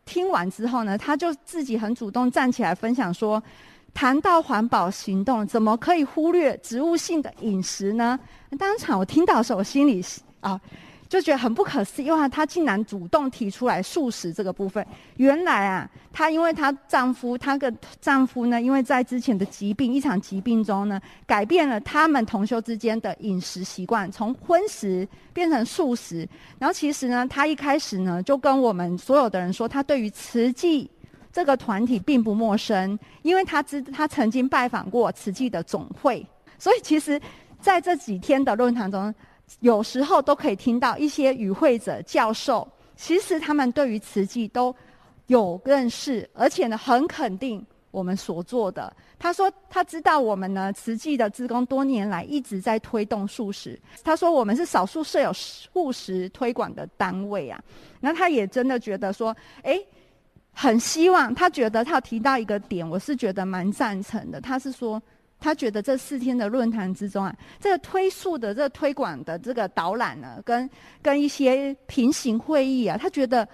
[0.05, 3.41] 听完之后呢，他就自己很主动站起来分享说，
[3.93, 8.19] 谈到环保行动，怎么可以忽略植物性的饮食呢？
[8.57, 10.03] 当场我听到的时候，我心里
[10.39, 10.59] 啊。
[11.09, 12.29] 就觉得很不可思议，哇！
[12.29, 14.85] 她竟然主动提出来素食这个部分。
[15.17, 26.29] 原来啊，她因为她丈夫，她的丈夫呢，因为在之前的疾病一场疾病中呢，改变了他们同修之间的饮食习惯，从荤食变成素食。
[26.59, 30.87] 然后其实呢，她一开始呢，就跟我们所有的人说，她对于慈济
[31.33, 36.23] 这个团体并不陌生，因为她知她曾经拜访过慈济的总会。
[36.59, 37.19] 所以其实
[37.59, 39.11] 在这几天的论坛中。
[39.61, 44.73] 有时候都可以听到一些与会者、教授，其实他们对于慈济都
[45.27, 48.95] 有认识，而且呢很肯定我们所做的。
[49.17, 53.79] 他说他知道我们呢慈济的职工多年来一直在推动素食。
[54.03, 57.61] 他说我们是少数设有素食推广的单位啊。
[57.99, 59.85] 那他也真的觉得说，诶，
[60.53, 61.33] 很希望。
[61.35, 64.39] 他觉得他提到一个点，我是觉得蛮赞成的。
[64.39, 65.01] 他是说。
[65.39, 70.69] 他觉得这四天的论坛之中啊，这个推素的、这个推广的这个导览呢，跟
[71.01, 73.47] 跟一些平行会议啊，他觉得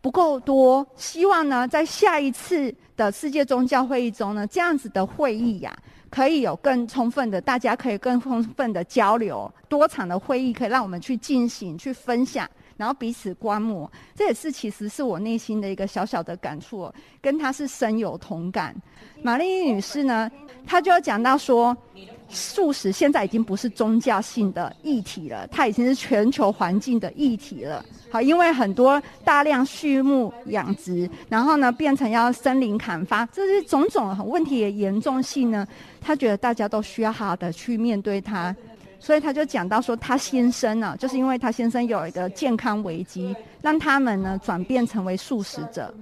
[0.00, 0.86] 不够多。
[0.96, 5.74] 希望呢，在下一次的世界宗教会议中呢，这样子的会议呀、
[6.10, 12.48] 可以有更充分的，大家可以更充分的交流，多场的会议可以让我们去进行、去分享。
[12.80, 16.90] 然后彼此观摩，这也是其实是我内心的一个小小的感触，
[17.20, 18.74] 跟她是深有同感。
[19.20, 20.30] 玛丽女士呢，
[20.66, 21.76] 她就讲到说，
[22.30, 27.84] 素食现在已经不是宗教性的议题了，它已经是全球环境的议题了。
[28.10, 35.68] 好，因为很多大量畜牧养殖，然后呢变成要森林砍伐，这是种种问题的严重性呢。
[36.00, 38.56] 她觉得大家都需要好好的去面对它。
[39.00, 45.92] 所以他就讲到说，他先生呢，就是因为他先生有一个健康危机，让他们呢转变成为素食者。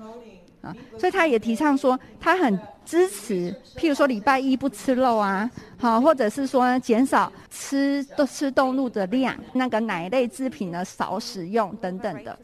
[0.61, 12.37] 啊，所以他也提倡说，他很支持，譬如说礼拜一不吃肉啊，好，或者是说减少吃都吃动物的量，那个奶类制品呢少使用等等的。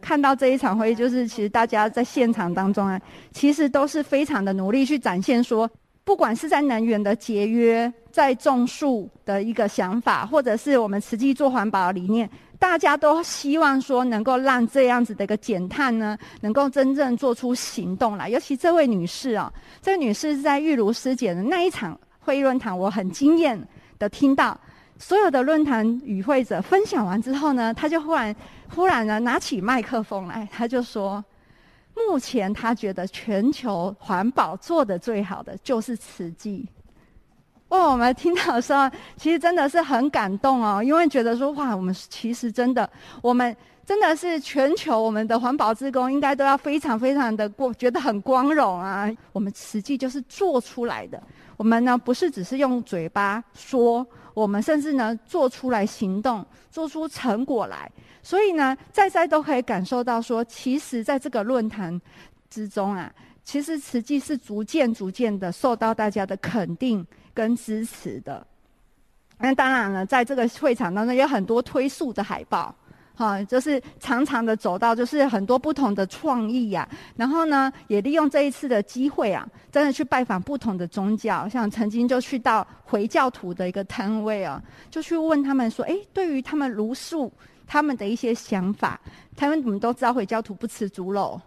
[0.00, 3.00] 看到这一场会议，就是其实大家在现场当中啊，
[3.30, 5.70] 其实都是非常的努力去展现说，
[6.02, 12.28] 不管是在能源的节约，在种树的一个想法，或者是我们实际做环保的理念。
[12.58, 18.28] 大家都希望说能够让这样子的一个减碳呢，能够真正做出行动来。
[18.28, 19.50] 尤其这位女士啊，
[19.80, 23.58] 这位女士是在玉如师姐的那一场会议论坛，我很惊艳
[23.98, 24.60] 的听到
[24.98, 28.36] 所有的论坛与会者分享完之后呢，她就忽然
[28.68, 31.24] 忽然呢拿起麦克风来，她就说，
[31.94, 36.68] 目前她觉得全球环保做得最好的就是慈济。
[37.70, 42.90] 哦，我们听到的时候，其实真的是很感动哦，因为觉得说哇，我们其实真的，
[43.22, 43.56] 我们
[43.86, 49.08] 真的是全球我们的环保职工应该都要非常非常的过，觉得很光荣啊。
[49.32, 51.22] 我们实际就是做出来的，
[51.56, 54.04] 我们呢不是只是用嘴巴说，
[54.34, 57.88] 我们甚至呢做出来行动，做出成果来。
[58.20, 62.00] 所以呢，在在都可以感受到说，其实在这个论坛
[62.50, 63.12] 之中啊，
[63.44, 67.06] 其实实际是逐渐逐渐的受到大家的肯定。
[67.34, 68.46] 跟支持的，
[69.38, 72.74] 那当然了，在这个会场当中有很多推素的海报，
[73.14, 87.32] 哈，就是长长的走道，就是很多不同的创意呀、然后呢，也利用这一次的机会啊，真的去拜访不同的宗教，像曾经就去到回教徒的一个摊位啊，就去问他们说，哎，对于他们茹素
[87.66, 89.00] 他们的一些想法，
[89.36, 91.40] 他们我们都知道回教徒不吃猪肉。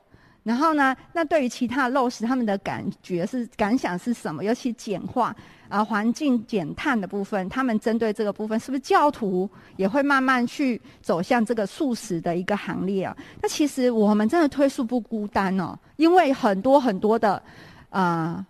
[0.44, 4.44] 然后呢，那对于其他肉食，他们的感觉是感想是什么？
[4.44, 5.34] 尤其简化
[5.74, 13.18] 啊，环境减碳的部分，他们针对这个部分，是不是教徒也会慢慢去走向这个素食的一个行列啊？
[13.42, 17.42] 那其实我们真的推素不孤单哦，因为很多很多的
[17.90, 18.46] 啊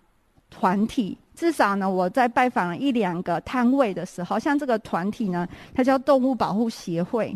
[0.50, 7.34] 团体，至少呢，我在拜访一两个摊位的时候，像这个团体呢，它叫动物保护协会。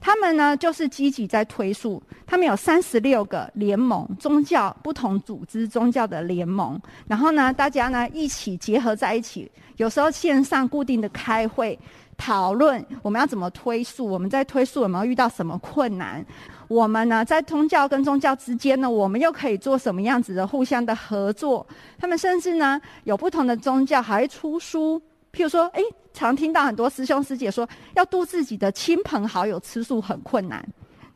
[0.00, 2.02] 他们呢，就是积极在推素。
[2.26, 6.80] 他们有三十六个联盟，宗教不同组织宗教的联盟。
[7.06, 11.78] 然后呢，大家呢一起结合在一起，有时候线上固定的开会
[12.16, 14.06] 讨论，我们要怎么推素？
[14.06, 16.24] 我们在推素有没有遇到什么困难？
[16.68, 21.66] 我们呢，在宗教跟宗教之间呢，我们又可以做什么样子的互相的合作？
[21.98, 25.02] 他们甚至呢，有不同的宗教还会出书。
[25.32, 30.64] 譬如说，哎，常听到很多师兄师姐说，要度自己的亲朋好友吃素很困难。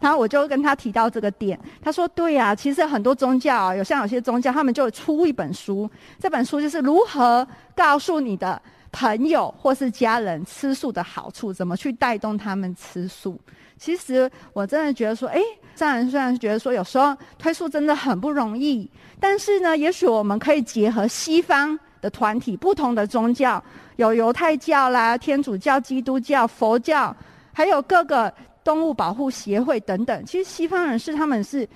[0.01, 5.89] 然后我就跟他提到这个点，他说：“对呀、啊，其实很多宗教啊，有像有些宗教，他们就出一本书，
[6.21, 8.61] 这本书就是如何告诉你的
[8.93, 13.41] 朋友或是家人吃素的好处，怎么去带动他们吃素。
[13.79, 15.41] 其实我真的觉得说，哎，
[15.75, 23.63] 虽然虽然觉得说有时候推素真的很不容易，但是呢，也许我们可以结合西方的团体，不同的宗教。”
[23.97, 27.15] 有犹太教啦、天主教、基督教、佛教，
[27.53, 28.33] 还有各个
[28.63, 30.27] 动物保护协会等等。
[30.27, 31.67] 其实西方人士他们是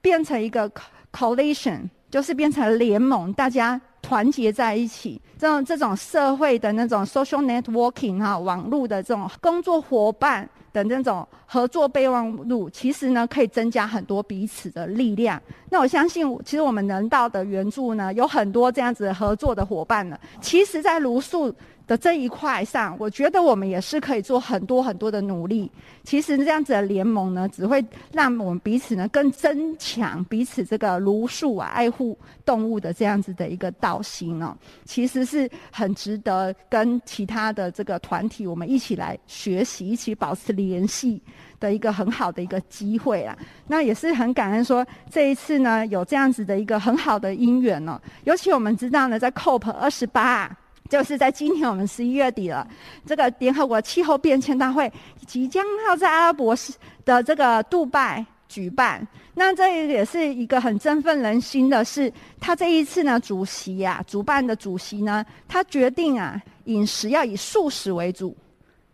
[0.00, 0.70] 变成一个
[1.12, 5.20] coalition，就是变成联盟，大家团结在一起。
[5.38, 10.48] 这种这种社会的那种 social networking 哈，网络的这种工作伙伴。
[10.86, 15.40] 的那种合作备忘录，其实呢可以增加很多彼此的力量。
[15.70, 20.18] 那我相信，其实我们能到的援助呢，有很多这样子合作的伙伴呢。
[20.40, 21.54] 其实，在卢素
[21.88, 25.68] 的这一块上，我觉得我们也是可以做很多很多的努力。
[26.04, 34.54] 其实这样子的联盟呢，只会让我们彼此呢更增强彼此这个茹素啊、爱护动物的这样子的一个道心哦。
[34.84, 41.20] 其实是很值得跟其他的这个团体我们一起来学习，一起保持联系
[41.58, 43.34] 的一个很好的一个机会啊。
[43.66, 47.98] 那也是很感恩说这一次呢有这样子的一个很好的因缘哦。
[48.24, 50.54] 尤其我们知道呢，在 COP 二十八。
[50.88, 52.66] 就是在今天，我们十一月底了，
[53.04, 54.90] 这个联合国气候变迁大会
[55.26, 56.56] 即将要在阿拉伯
[57.04, 59.06] 的这个杜拜举办。
[59.34, 62.12] 那这也是一个很振奋人心的事。
[62.40, 68.36] 他这一次呢，主席呀、啊，主办的主席呢，他决定啊，饮食要以素食为主。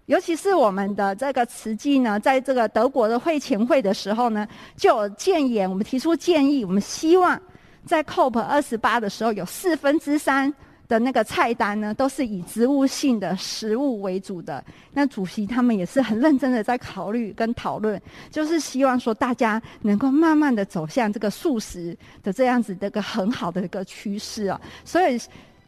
[0.06, 7.40] 尤其是我们的这个慈济呢，在这个德国的会前会的时候呢，就有建言，我们提出建议，我们希望
[7.86, 10.52] 在 COP 二十八的时候有四分之三。
[10.86, 14.62] 的那个菜单呢，都是以植物性的食物为主的。
[14.92, 24.60] 那主席他们也是很认真的在考虑跟讨论，就是希望说大家能够慢慢的走向这个素食的这样子的一个很好的一个趋势啊。
[24.84, 25.18] 所以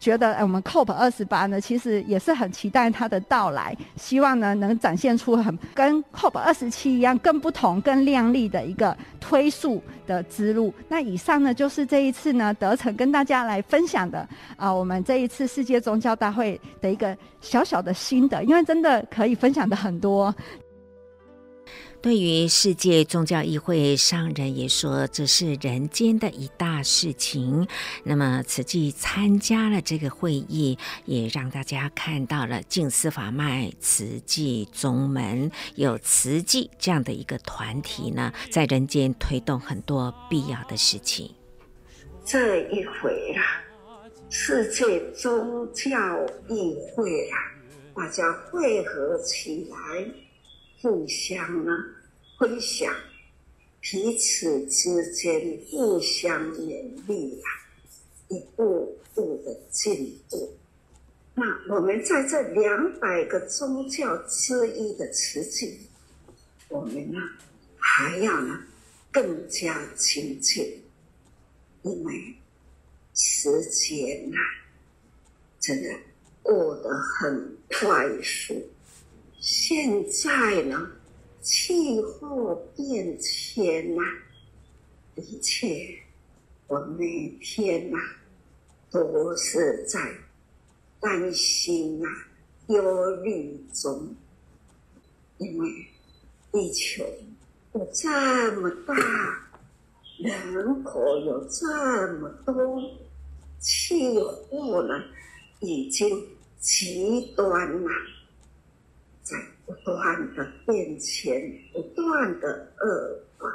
[0.06, 10.72] 觉得，哎，我们 COP 二十八呢，其实也是很期待它的到来，希望呢能展现出很跟 COP 二十七一样更不同、更亮丽的一个推速的之路。
[10.88, 20.32] 那以上呢就是这一次呢德成跟大家来分享的啊，我们这一次世界宗教大会的一个小小的心得，因为真的可以分享的很多。
[22.06, 27.66] 对于世界宗教议会上人也说，这是人间的一大事情。
[28.04, 41.28] 那么慈济参加了这个会议，也让大家看到了静思法脉慈济宗门有慈济这样的一个团体呢，在人间推动很多必要的事情。
[42.24, 43.42] 这一回啊，
[44.30, 45.90] 世界宗教
[46.48, 47.34] 议会啊，
[47.96, 50.08] 大家汇合起来，
[50.80, 51.72] 互相呢。
[52.38, 52.94] 分享
[53.80, 57.48] 彼此之间互相勉励啊，
[58.28, 60.54] 一步步的进步。
[61.34, 65.78] 那我们在这两百个宗教之一的慈济，
[66.68, 67.18] 我们呢
[67.78, 68.62] 还要呢
[69.10, 70.82] 更加亲近，
[71.82, 72.34] 因为
[73.14, 74.38] 时间啊
[75.58, 75.90] 真的
[76.42, 78.68] 过得很快速。
[79.40, 80.90] 现在呢。
[81.46, 84.02] 气候变迁呐、
[85.14, 85.96] 一切
[86.66, 87.96] 我每天呐、
[88.90, 90.00] 都是在
[90.98, 92.08] 担心啊、
[92.66, 94.12] 忧虑中，
[95.38, 95.70] 因为
[96.50, 97.04] 地球
[97.74, 98.10] 有这
[98.60, 98.92] 么大，
[100.18, 101.68] 人口有这
[102.14, 102.82] 么多，
[103.60, 105.00] 气候呢
[105.60, 106.26] 已经
[106.58, 107.90] 极端了，
[109.66, 113.50] 不断的变迁，不断的恶化，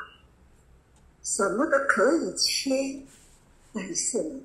[1.23, 2.71] 什么都可以缺，
[3.73, 4.41] 但是呢，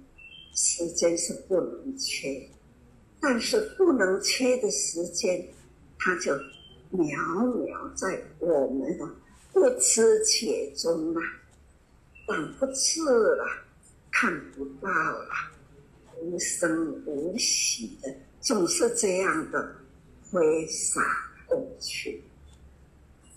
[0.54, 2.48] 时间是不能缺。
[3.18, 5.44] 但是不能缺的时间，
[5.98, 6.32] 它就
[6.92, 7.16] 渺
[7.64, 9.08] 渺在我们的
[9.52, 11.20] 不知觉中啊，
[12.28, 13.44] 挡不住了，
[14.12, 15.28] 看不到了，
[16.20, 19.74] 无声无息的，总是这样的
[20.30, 21.00] 挥洒。
[21.46, 22.22] 过去，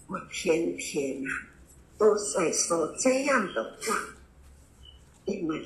[0.07, 1.29] 我天天啊
[1.97, 3.95] 都在说这样的话，
[5.25, 5.63] 因为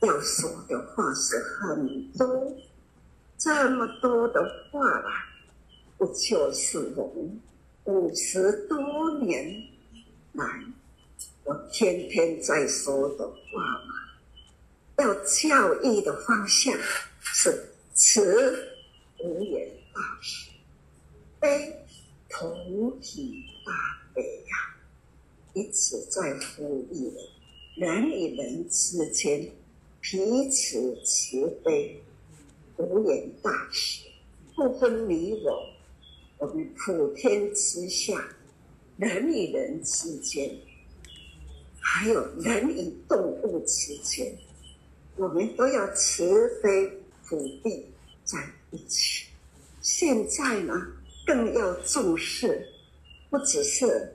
[0.00, 2.56] 要说的话是很多，
[3.38, 5.28] 这么多的话啊，
[5.98, 7.40] 不就是我们
[7.84, 9.62] 五十多年
[10.32, 10.44] 来
[11.44, 13.94] 我天天在说的话吗？
[14.98, 16.72] 要教育的方向
[17.20, 18.78] 是慈
[19.18, 20.41] 无言大慈。
[21.42, 21.76] 悲
[22.28, 23.72] 同体大
[24.14, 24.78] 悲呀、啊，
[25.54, 27.12] 一直在呼吁
[27.74, 29.50] 人与人之间
[30.00, 32.00] 彼此慈悲，
[32.76, 34.04] 无言大慈，
[34.54, 35.68] 不分你我。
[36.38, 38.24] 我们普天之下，
[38.96, 40.48] 人与人之间，
[41.80, 44.32] 还有人与动物之间，
[45.16, 46.88] 我们都要慈悲
[47.26, 47.84] 普地
[48.22, 48.38] 在
[48.70, 49.26] 一起。
[49.80, 50.74] 现在呢？
[51.26, 52.66] 更要重视，
[53.30, 54.14] 不只是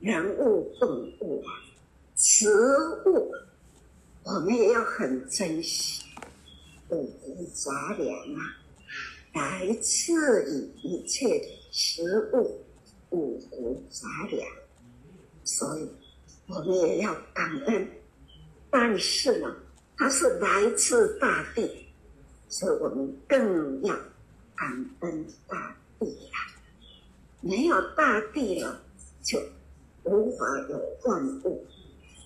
[0.00, 1.50] 人物、动物啊，
[2.14, 2.48] 植
[3.06, 3.32] 物，
[4.22, 6.02] 我们也要很珍惜。
[6.90, 8.40] 五谷杂粮啊，
[9.34, 12.02] 来自于一切的食
[12.34, 12.62] 物，
[13.10, 14.46] 五谷杂粮，
[15.42, 15.88] 所以
[16.46, 17.88] 我们也要感恩。
[18.70, 19.56] 但是呢，
[19.96, 21.86] 它是来自大地，
[22.48, 23.94] 所以我们更要
[24.54, 26.38] 感恩大地地呀。
[27.40, 28.82] 没有大地了，
[29.22, 29.38] 就
[30.04, 31.66] 无法有万物。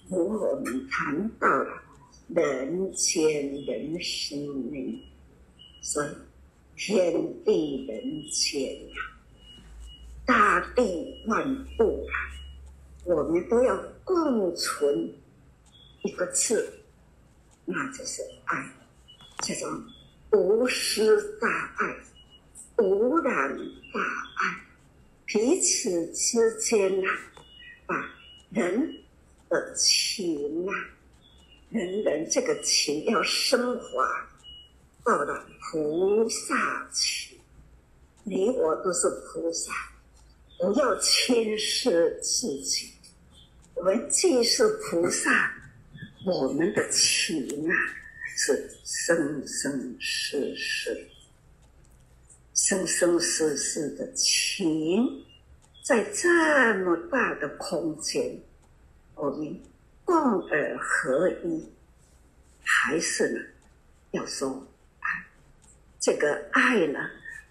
[0.09, 1.83] 如果我们谈到了
[2.29, 4.39] 人间人生
[4.70, 5.03] 命，
[5.83, 6.09] 所以
[6.76, 7.12] 天
[7.45, 8.97] 地人间呀，
[10.24, 12.07] 大地万物，
[13.05, 15.12] 我们都要共存
[16.05, 16.72] 一个字，
[17.64, 18.72] 那就是爱。
[19.41, 19.68] 这种
[20.33, 21.97] 无私大爱，
[22.79, 23.57] 无染
[23.93, 24.61] 大爱。
[25.26, 27.09] 彼此之间呐、
[27.87, 27.95] 把
[28.51, 28.95] 人
[29.49, 30.72] 的情啊，
[31.70, 34.29] 人人这个情要升华
[35.05, 37.37] 到了菩萨情。
[38.24, 39.72] 你我都是菩萨，
[40.59, 42.93] 不要轻视自己。
[43.74, 45.53] 我们既是菩萨，
[46.24, 47.74] 我们的情啊
[48.37, 51.07] 是生生世世。
[52.61, 55.24] 生生世世的情，
[55.84, 58.36] 在这么大的空间，
[59.14, 59.62] 我们
[60.04, 60.14] 共
[60.48, 61.64] 而合一，
[62.64, 63.40] 还是呢？
[64.11, 64.50] 要说
[64.98, 65.24] 爱
[66.00, 66.98] 这个爱呢，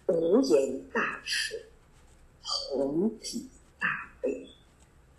[0.07, 1.55] 无言大慈，
[2.43, 3.49] 同体
[3.79, 4.45] 大悲，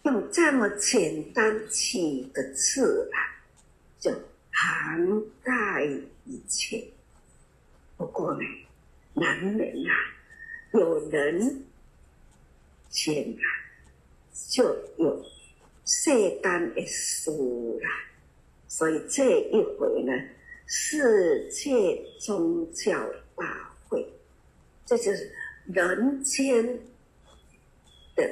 [0.02, 3.18] 用这么简单几个字来，
[3.98, 4.12] 就
[4.50, 5.82] 涵盖
[6.26, 6.86] 一切。
[7.96, 8.40] 不过呢，
[9.18, 9.92] 男人啊，
[10.72, 11.64] 有人
[12.88, 13.44] 间啊，
[14.50, 14.64] 就
[14.98, 15.24] 有
[15.84, 16.10] 世
[16.42, 17.30] 间的事
[17.80, 17.88] 啦。
[18.66, 20.12] 所以这一回呢，
[20.66, 22.98] 世界宗教
[23.36, 24.06] 大会，
[24.86, 25.32] 这就是
[25.66, 26.22] 人。
[26.22, 26.64] 间
[28.14, 28.28] 的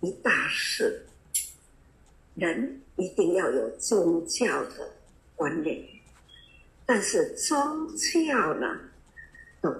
[0.00, 1.06] 一大事。
[2.34, 2.80] 人。
[2.96, 4.92] 一定要有宗教的
[5.34, 5.82] 观念，
[6.84, 8.78] 但是宗教呢，
[9.62, 9.70] 都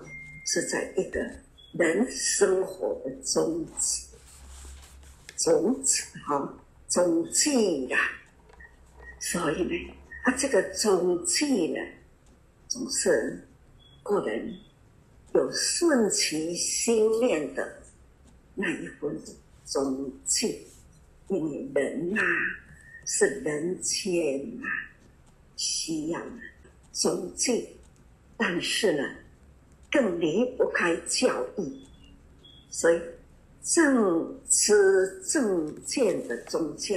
[0.52, 1.20] 是在一个
[1.74, 4.08] 人生活的终极，
[5.36, 7.96] 终极哈，终极呀。
[9.20, 9.94] 所以呢，
[10.24, 11.78] 啊，这个终极呢，
[12.66, 13.46] 总是
[14.02, 14.58] 个人
[15.34, 17.82] 有顺其心念的
[18.56, 19.16] 那一份
[19.64, 20.66] 终极，
[21.28, 22.26] 因为人呐、啊、
[23.06, 24.90] 是人间呐、啊，
[25.54, 26.20] 需要
[26.92, 27.68] 终极，
[28.36, 29.19] 但是呢。
[29.90, 31.86] 更离不开教义，
[32.70, 33.00] 所以
[33.62, 36.96] 正知正见的宗教，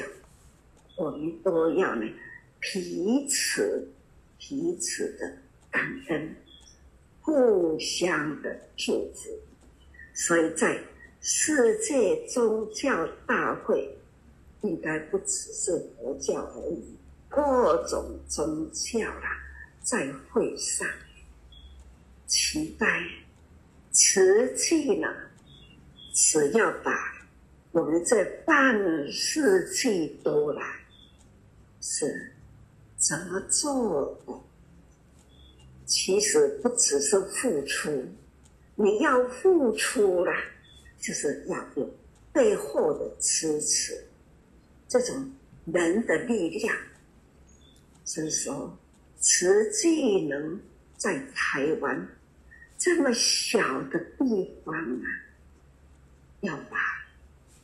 [0.95, 2.05] 我们都要呢
[2.59, 3.87] 彼此
[4.37, 5.37] 彼此的
[5.71, 6.35] 感恩，
[7.21, 9.29] 互相的祝福。
[10.13, 10.79] 所以在
[11.19, 13.97] 世界宗教大会，
[14.61, 16.95] 应该不只是佛教而已，
[17.27, 19.41] 各种宗教啦，
[19.81, 20.87] 在会上。
[22.33, 22.87] 期待
[23.91, 25.07] 慈济呢，
[26.15, 26.91] 只要把
[27.71, 28.75] 我们这半
[29.11, 30.63] 世纪多来
[31.79, 32.33] 是
[32.97, 34.33] 怎么做的？
[35.85, 38.03] 其实不只是付出，
[38.73, 40.33] 你要付出了，
[40.99, 41.87] 就是要有
[42.31, 44.03] 背后的支持，
[44.87, 45.31] 这种
[45.65, 46.75] 人的力量。
[48.03, 48.75] 所以说，
[49.19, 50.59] 慈济能
[50.97, 52.07] 在台湾。
[52.83, 55.07] 这么小的地方啊，
[56.41, 56.77] 要把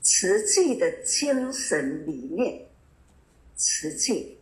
[0.02, 2.66] 慈济的精神理念，
[3.58, 4.38] 慈济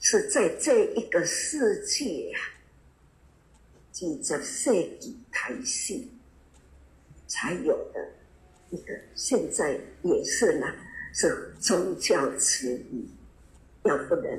[0.00, 2.38] 是在这一个世界啊，
[3.92, 6.02] 几十世纪开始
[7.28, 8.10] 才有的
[8.70, 10.66] 一个，现在也是呢，
[11.14, 13.08] 是宗教词语。
[13.84, 14.36] 要不然，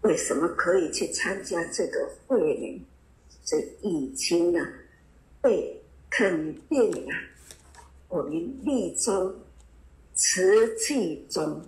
[0.00, 2.84] 为什么可以去参加这个会呢？
[3.44, 4.66] 这已经呢？
[5.42, 7.18] 被肯定啊！
[8.06, 8.32] 我们
[8.64, 9.34] 立宗
[10.14, 11.60] 慈济宗，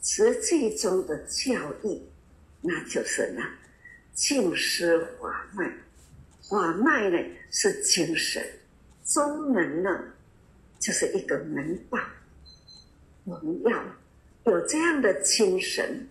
[0.00, 2.06] 慈济宗的教义，
[2.60, 3.42] 那就是呢，
[4.12, 5.74] 静思法脉，
[6.48, 7.18] 法脉呢
[7.50, 8.46] 是精神，
[9.02, 9.90] 宗门呢
[10.78, 11.98] 就是一个门道。
[13.24, 13.84] 我们要
[14.44, 16.08] 有这样的精神，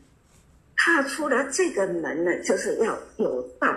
[0.76, 3.74] 踏出了这个门呢，就是要有道。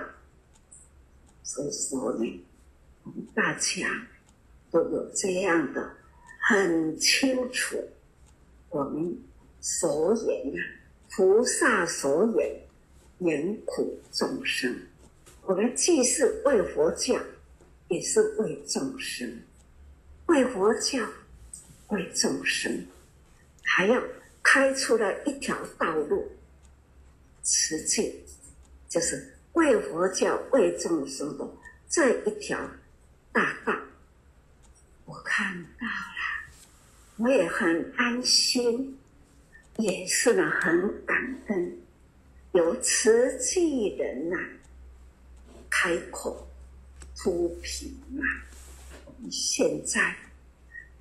[1.45, 2.46] 所以说呢。
[3.35, 3.89] 大家
[4.71, 5.91] 都有这样的
[6.49, 7.77] 很清楚，
[8.71, 9.17] 我们
[9.61, 10.61] 所言啊，
[11.11, 12.61] 菩萨所言，
[13.19, 14.75] 言苦众生。
[15.43, 17.19] 我们既是为佛教，
[17.89, 19.41] 也是为众生，
[20.27, 20.99] 为佛教，
[21.89, 22.87] 为众生，
[23.63, 24.03] 还要
[24.43, 26.29] 开出了一条道路，
[27.45, 28.25] 实际
[28.89, 31.49] 就是为佛教、为众生的
[31.89, 32.59] 这一条。
[33.37, 33.79] 大道，
[35.05, 38.99] 我看到了，我也很安心，
[39.77, 41.79] 也是呢很感恩，
[42.53, 44.39] 有慈济人呐、
[45.69, 46.49] 开口
[47.15, 48.25] 脱贫啊，
[49.05, 50.17] 我们现在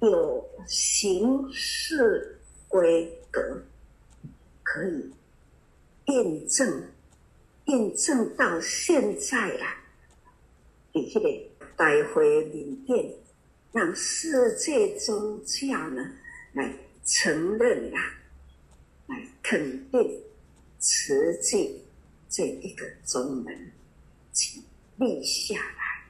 [0.02, 3.64] 有行事规格，
[4.62, 5.14] 可以
[6.08, 6.92] 验证，
[7.68, 9.78] 验证到现在、啊，
[10.92, 11.55] 你这个。
[11.78, 13.14] 带回缅甸，
[13.72, 16.06] 让世界宗教呢
[16.54, 16.74] 来
[17.04, 18.00] 承认啊，
[19.08, 20.24] 来肯定
[20.80, 21.84] 慈济
[22.30, 23.72] 这一个宗门，
[24.32, 24.64] 请
[24.98, 26.04] 立下来，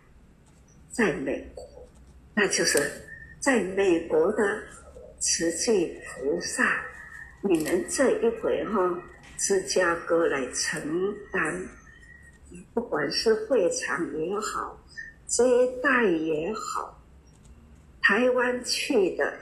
[0.92, 1.88] 在美国，
[2.36, 2.80] 那就是
[3.40, 4.64] 在美国的
[5.20, 6.86] 慈济菩萨，
[7.42, 9.04] 你们这一回哈，
[9.38, 11.68] 芝加哥来承担，
[12.74, 14.80] 不管是会场也好。
[15.28, 15.44] 接
[15.82, 17.02] 待也好，
[18.02, 19.34] 台湾去的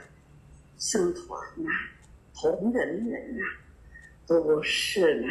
[0.78, 1.70] 僧团呐、
[2.34, 3.44] 同仁们呐，
[4.26, 5.28] 都是呢，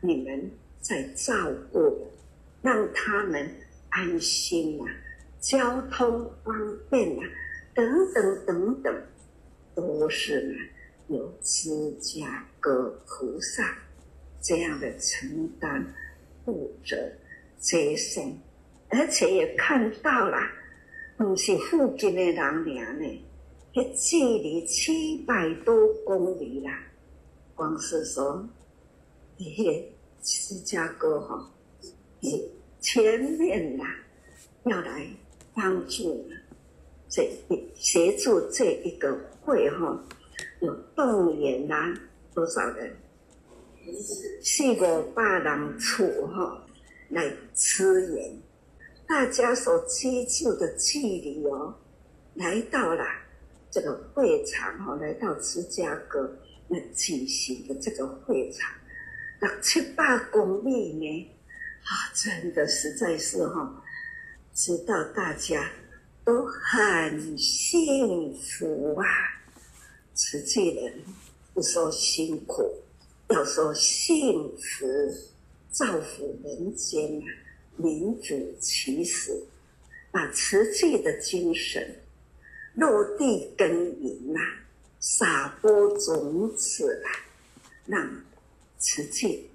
[0.00, 1.34] 你们在照
[1.70, 2.10] 顾，
[2.62, 3.54] 让他们
[3.90, 4.84] 安心呐，
[5.38, 7.30] 交通方便啊，
[7.74, 9.02] 等等等等，
[9.74, 10.54] 都是呢
[11.08, 13.76] 由芝加哥菩萨
[14.40, 15.84] 这样的承担
[16.44, 16.96] 负责
[17.58, 18.38] 接送，
[18.90, 20.36] 而且也看到了，
[21.16, 23.24] 不是附近的人俩呢，
[23.96, 25.74] 距离七百多
[26.04, 26.72] 公里啦，
[27.54, 28.44] 光是说，
[29.38, 29.84] 咦，
[30.22, 31.50] 芝加哥哈，
[32.20, 32.42] 咦，
[32.80, 33.84] 前面呐
[34.64, 35.06] 要来
[35.54, 36.28] 帮助
[37.08, 37.30] 这
[37.74, 40.04] 协助这一个会哈，
[40.60, 41.94] 有动员啦
[42.34, 42.96] 多少人？
[44.42, 46.64] 四五百人处哈
[47.08, 48.36] 来支援，
[49.10, 51.74] 大家所居住的距离哦，
[52.34, 53.04] 来到了
[53.68, 56.32] 这个会场哈，来到芝加哥
[56.68, 58.72] 那举行的这个会场，
[59.40, 61.28] 六七八公里呢，
[61.82, 63.82] 啊，真的实在是哈，
[64.54, 65.68] 知道大家
[66.24, 69.04] 都很幸福啊，
[70.14, 70.94] 慈济人
[71.52, 72.62] 不说辛苦。
[73.30, 74.86] 要说幸福，
[75.72, 77.26] 造福人间啊，
[77.82, 79.32] 民主其实，
[80.10, 81.96] 把慈济的精神
[82.74, 83.68] 落地耕
[84.00, 84.40] 耘呐，
[85.00, 87.08] 撒播种子啊，
[87.86, 88.24] 让
[88.78, 89.48] 慈济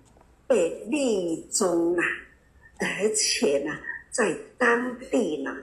[0.47, 2.03] 被立宗啊，
[2.79, 3.77] 而且呢，
[4.11, 5.55] 在当地呢，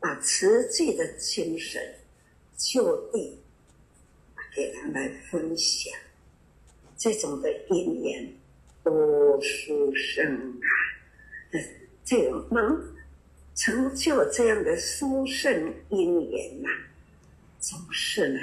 [0.00, 1.82] 把慈济的精神
[2.56, 3.38] 就地
[4.54, 5.92] 给他们分享。
[6.96, 8.32] 这种的因缘
[8.82, 10.68] 多殊胜啊！
[11.52, 11.64] 嗯
[12.08, 12.94] 怎么能
[13.54, 16.68] 成就这样的殊胜因缘呐、
[17.60, 18.40] 总是呢，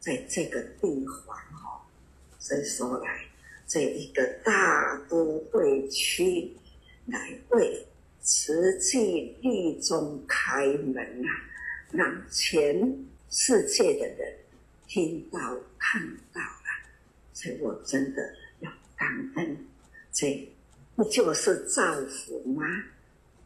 [0.00, 1.84] 在这个地方哦，
[2.38, 3.20] 所以说来
[3.66, 6.50] 这一个大都会区
[7.04, 7.86] 来为
[8.22, 11.30] 慈济立宗开门啊，
[11.90, 12.80] 让全
[13.28, 14.34] 世界的人
[14.86, 15.38] 听到
[15.78, 16.00] 看
[16.32, 16.68] 到啊。
[17.34, 19.56] 所以我真的要感恩，
[20.12, 20.48] 这
[20.96, 22.64] 不就是造福吗？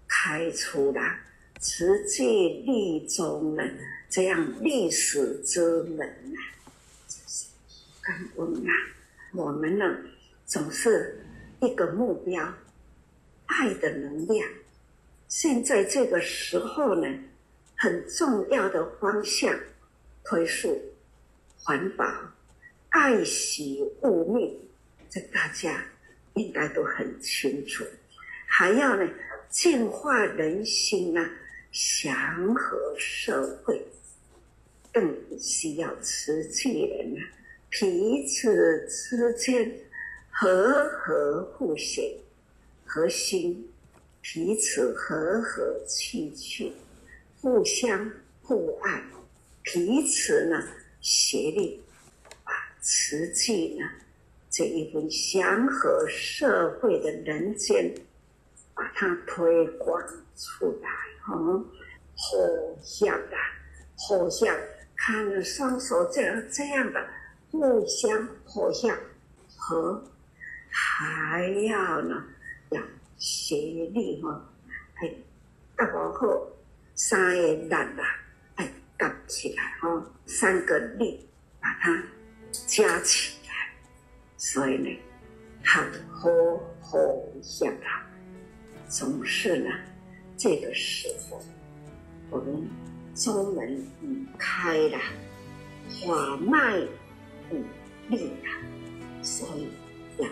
[0.07, 1.01] 开出了
[1.61, 3.79] 持戒立宗门
[4.09, 6.39] 这样历史之门啊！
[8.03, 8.73] 感恩啊！
[9.33, 9.85] 我们呢，
[10.47, 11.25] 总是
[11.61, 12.53] 一个目标，
[13.47, 14.49] 爱的能量。
[15.29, 17.07] 现在这个时候呢，
[17.77, 19.57] 很重要的方向，
[20.25, 20.81] 推述
[21.63, 22.05] 环保。
[22.89, 24.59] 爱惜物命，
[25.09, 25.85] 这大家
[26.41, 27.85] 应该都很清楚。
[28.47, 29.09] 还要呢，
[29.49, 31.31] 净化人心啊，
[31.71, 33.81] 祥和社会，
[34.93, 37.21] 更需要慈济人啊，
[37.69, 39.71] 彼此之间
[40.31, 42.17] 和和互协，
[42.85, 43.69] 和心，
[44.21, 46.73] 彼此和和气气，
[47.41, 48.11] 互相
[48.43, 49.03] 互爱，
[49.63, 50.67] 彼此呢
[51.01, 51.81] 协力
[52.45, 52.53] 把。
[52.83, 53.87] 慈济呢，
[54.51, 57.95] 这一份祥和社会的人间，
[58.75, 60.03] 把它推广
[60.37, 60.91] 出来，
[61.33, 61.65] 哦，
[62.17, 62.37] 好
[62.83, 63.37] 像的，
[64.09, 64.55] 好像
[64.97, 67.09] 看了双手这样这样的
[67.51, 68.95] 互相好像
[69.57, 70.03] 和，
[70.69, 72.25] 还要呢
[72.71, 72.83] 要
[73.19, 73.57] 协
[73.95, 74.51] 力哈，
[75.03, 75.15] 哎，
[75.77, 76.51] 大往后
[76.97, 78.21] 三个力啦，
[78.57, 81.27] 哎，夹起来哈、哦，三个力
[81.61, 82.03] 把它。
[82.67, 83.40] 加起来，
[84.43, 84.89] 所以呢，
[85.63, 86.31] 很好
[86.81, 86.99] 好
[87.43, 88.09] 想啊，
[88.89, 89.69] 总是呢，
[90.35, 91.39] 这个时候
[92.31, 92.67] 我们
[93.13, 94.99] 宗门已开了，
[96.07, 96.79] 法脉
[97.51, 97.63] 已
[98.09, 99.69] 立了，所以
[100.17, 100.27] 要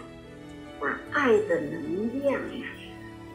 [0.80, 2.66] 把爱的能量呀，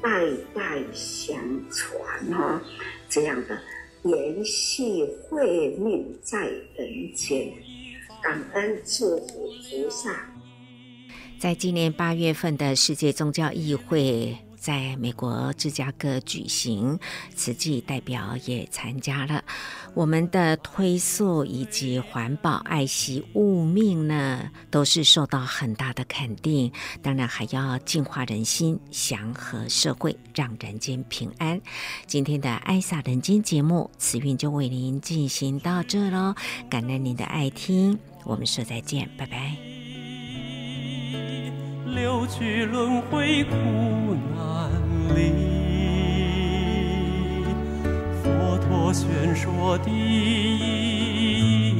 [0.01, 0.09] 代
[0.55, 1.37] 代相
[1.69, 2.59] 传啊，
[3.07, 3.61] 这样的
[4.05, 7.53] 延续慧命在人间。
[8.23, 10.32] 感恩祝福菩萨。
[11.43, 16.97] 在今年八月份的世界宗教议会，在美国芝加哥举行，
[17.35, 19.43] 慈济代表也参加了。
[19.93, 26.71] 我们的推素以及环保、爱惜物命呢，都是受到很大的肯定。
[27.01, 31.59] 当然，还要净化人心，祥和社会，让人间平安。
[32.07, 36.33] 今天的《爱洒人间》节目，慈韵就为您进行到这喽。
[36.69, 37.99] 感恩您的爱听。
[38.23, 39.82] 我们说再见，拜拜。
[41.85, 43.55] 六趣轮回苦
[44.35, 44.71] 难
[45.15, 45.31] 离，
[48.23, 51.71] 佛陀宣说第一义，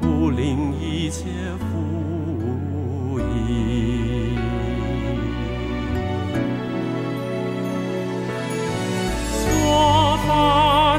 [0.00, 1.26] 普令一切
[1.58, 3.22] 福益。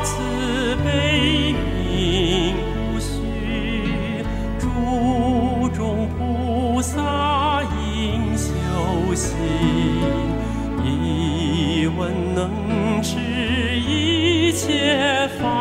[0.03, 0.07] 溪
[6.81, 7.61] 菩萨
[7.93, 8.51] 应修
[9.13, 9.35] 习，
[10.83, 13.19] 一问能知
[13.77, 15.60] 一切法。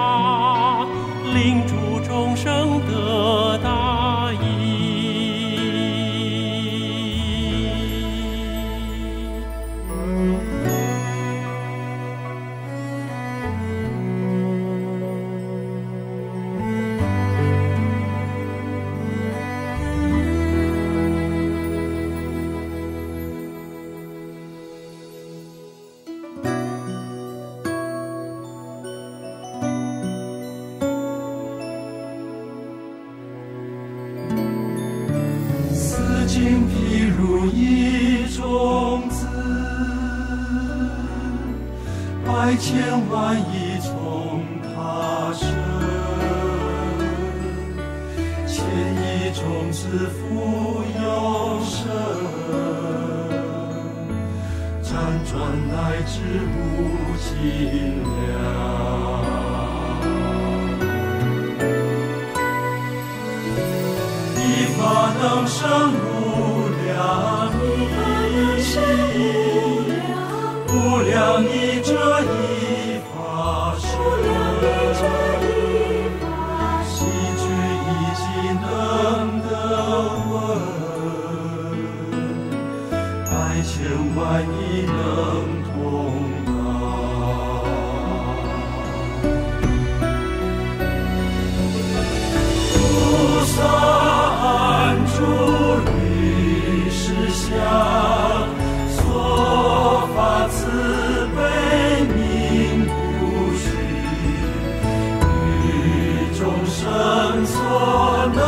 [107.52, 108.40] 所能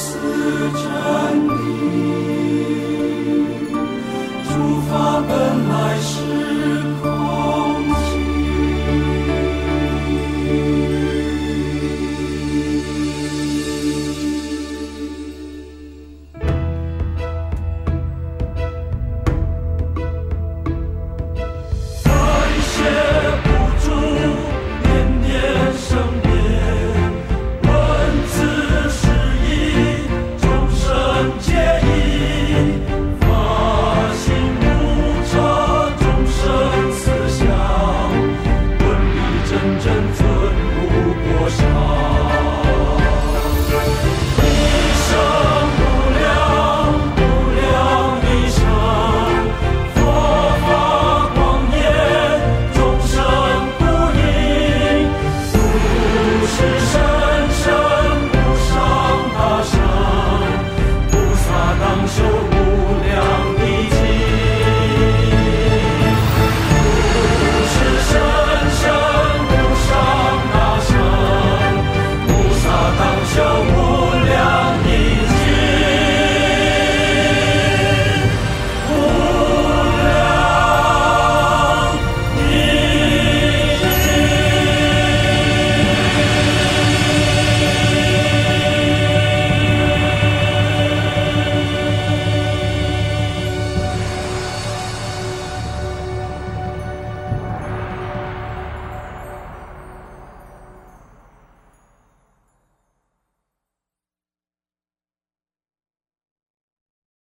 [0.02, 0.41] 法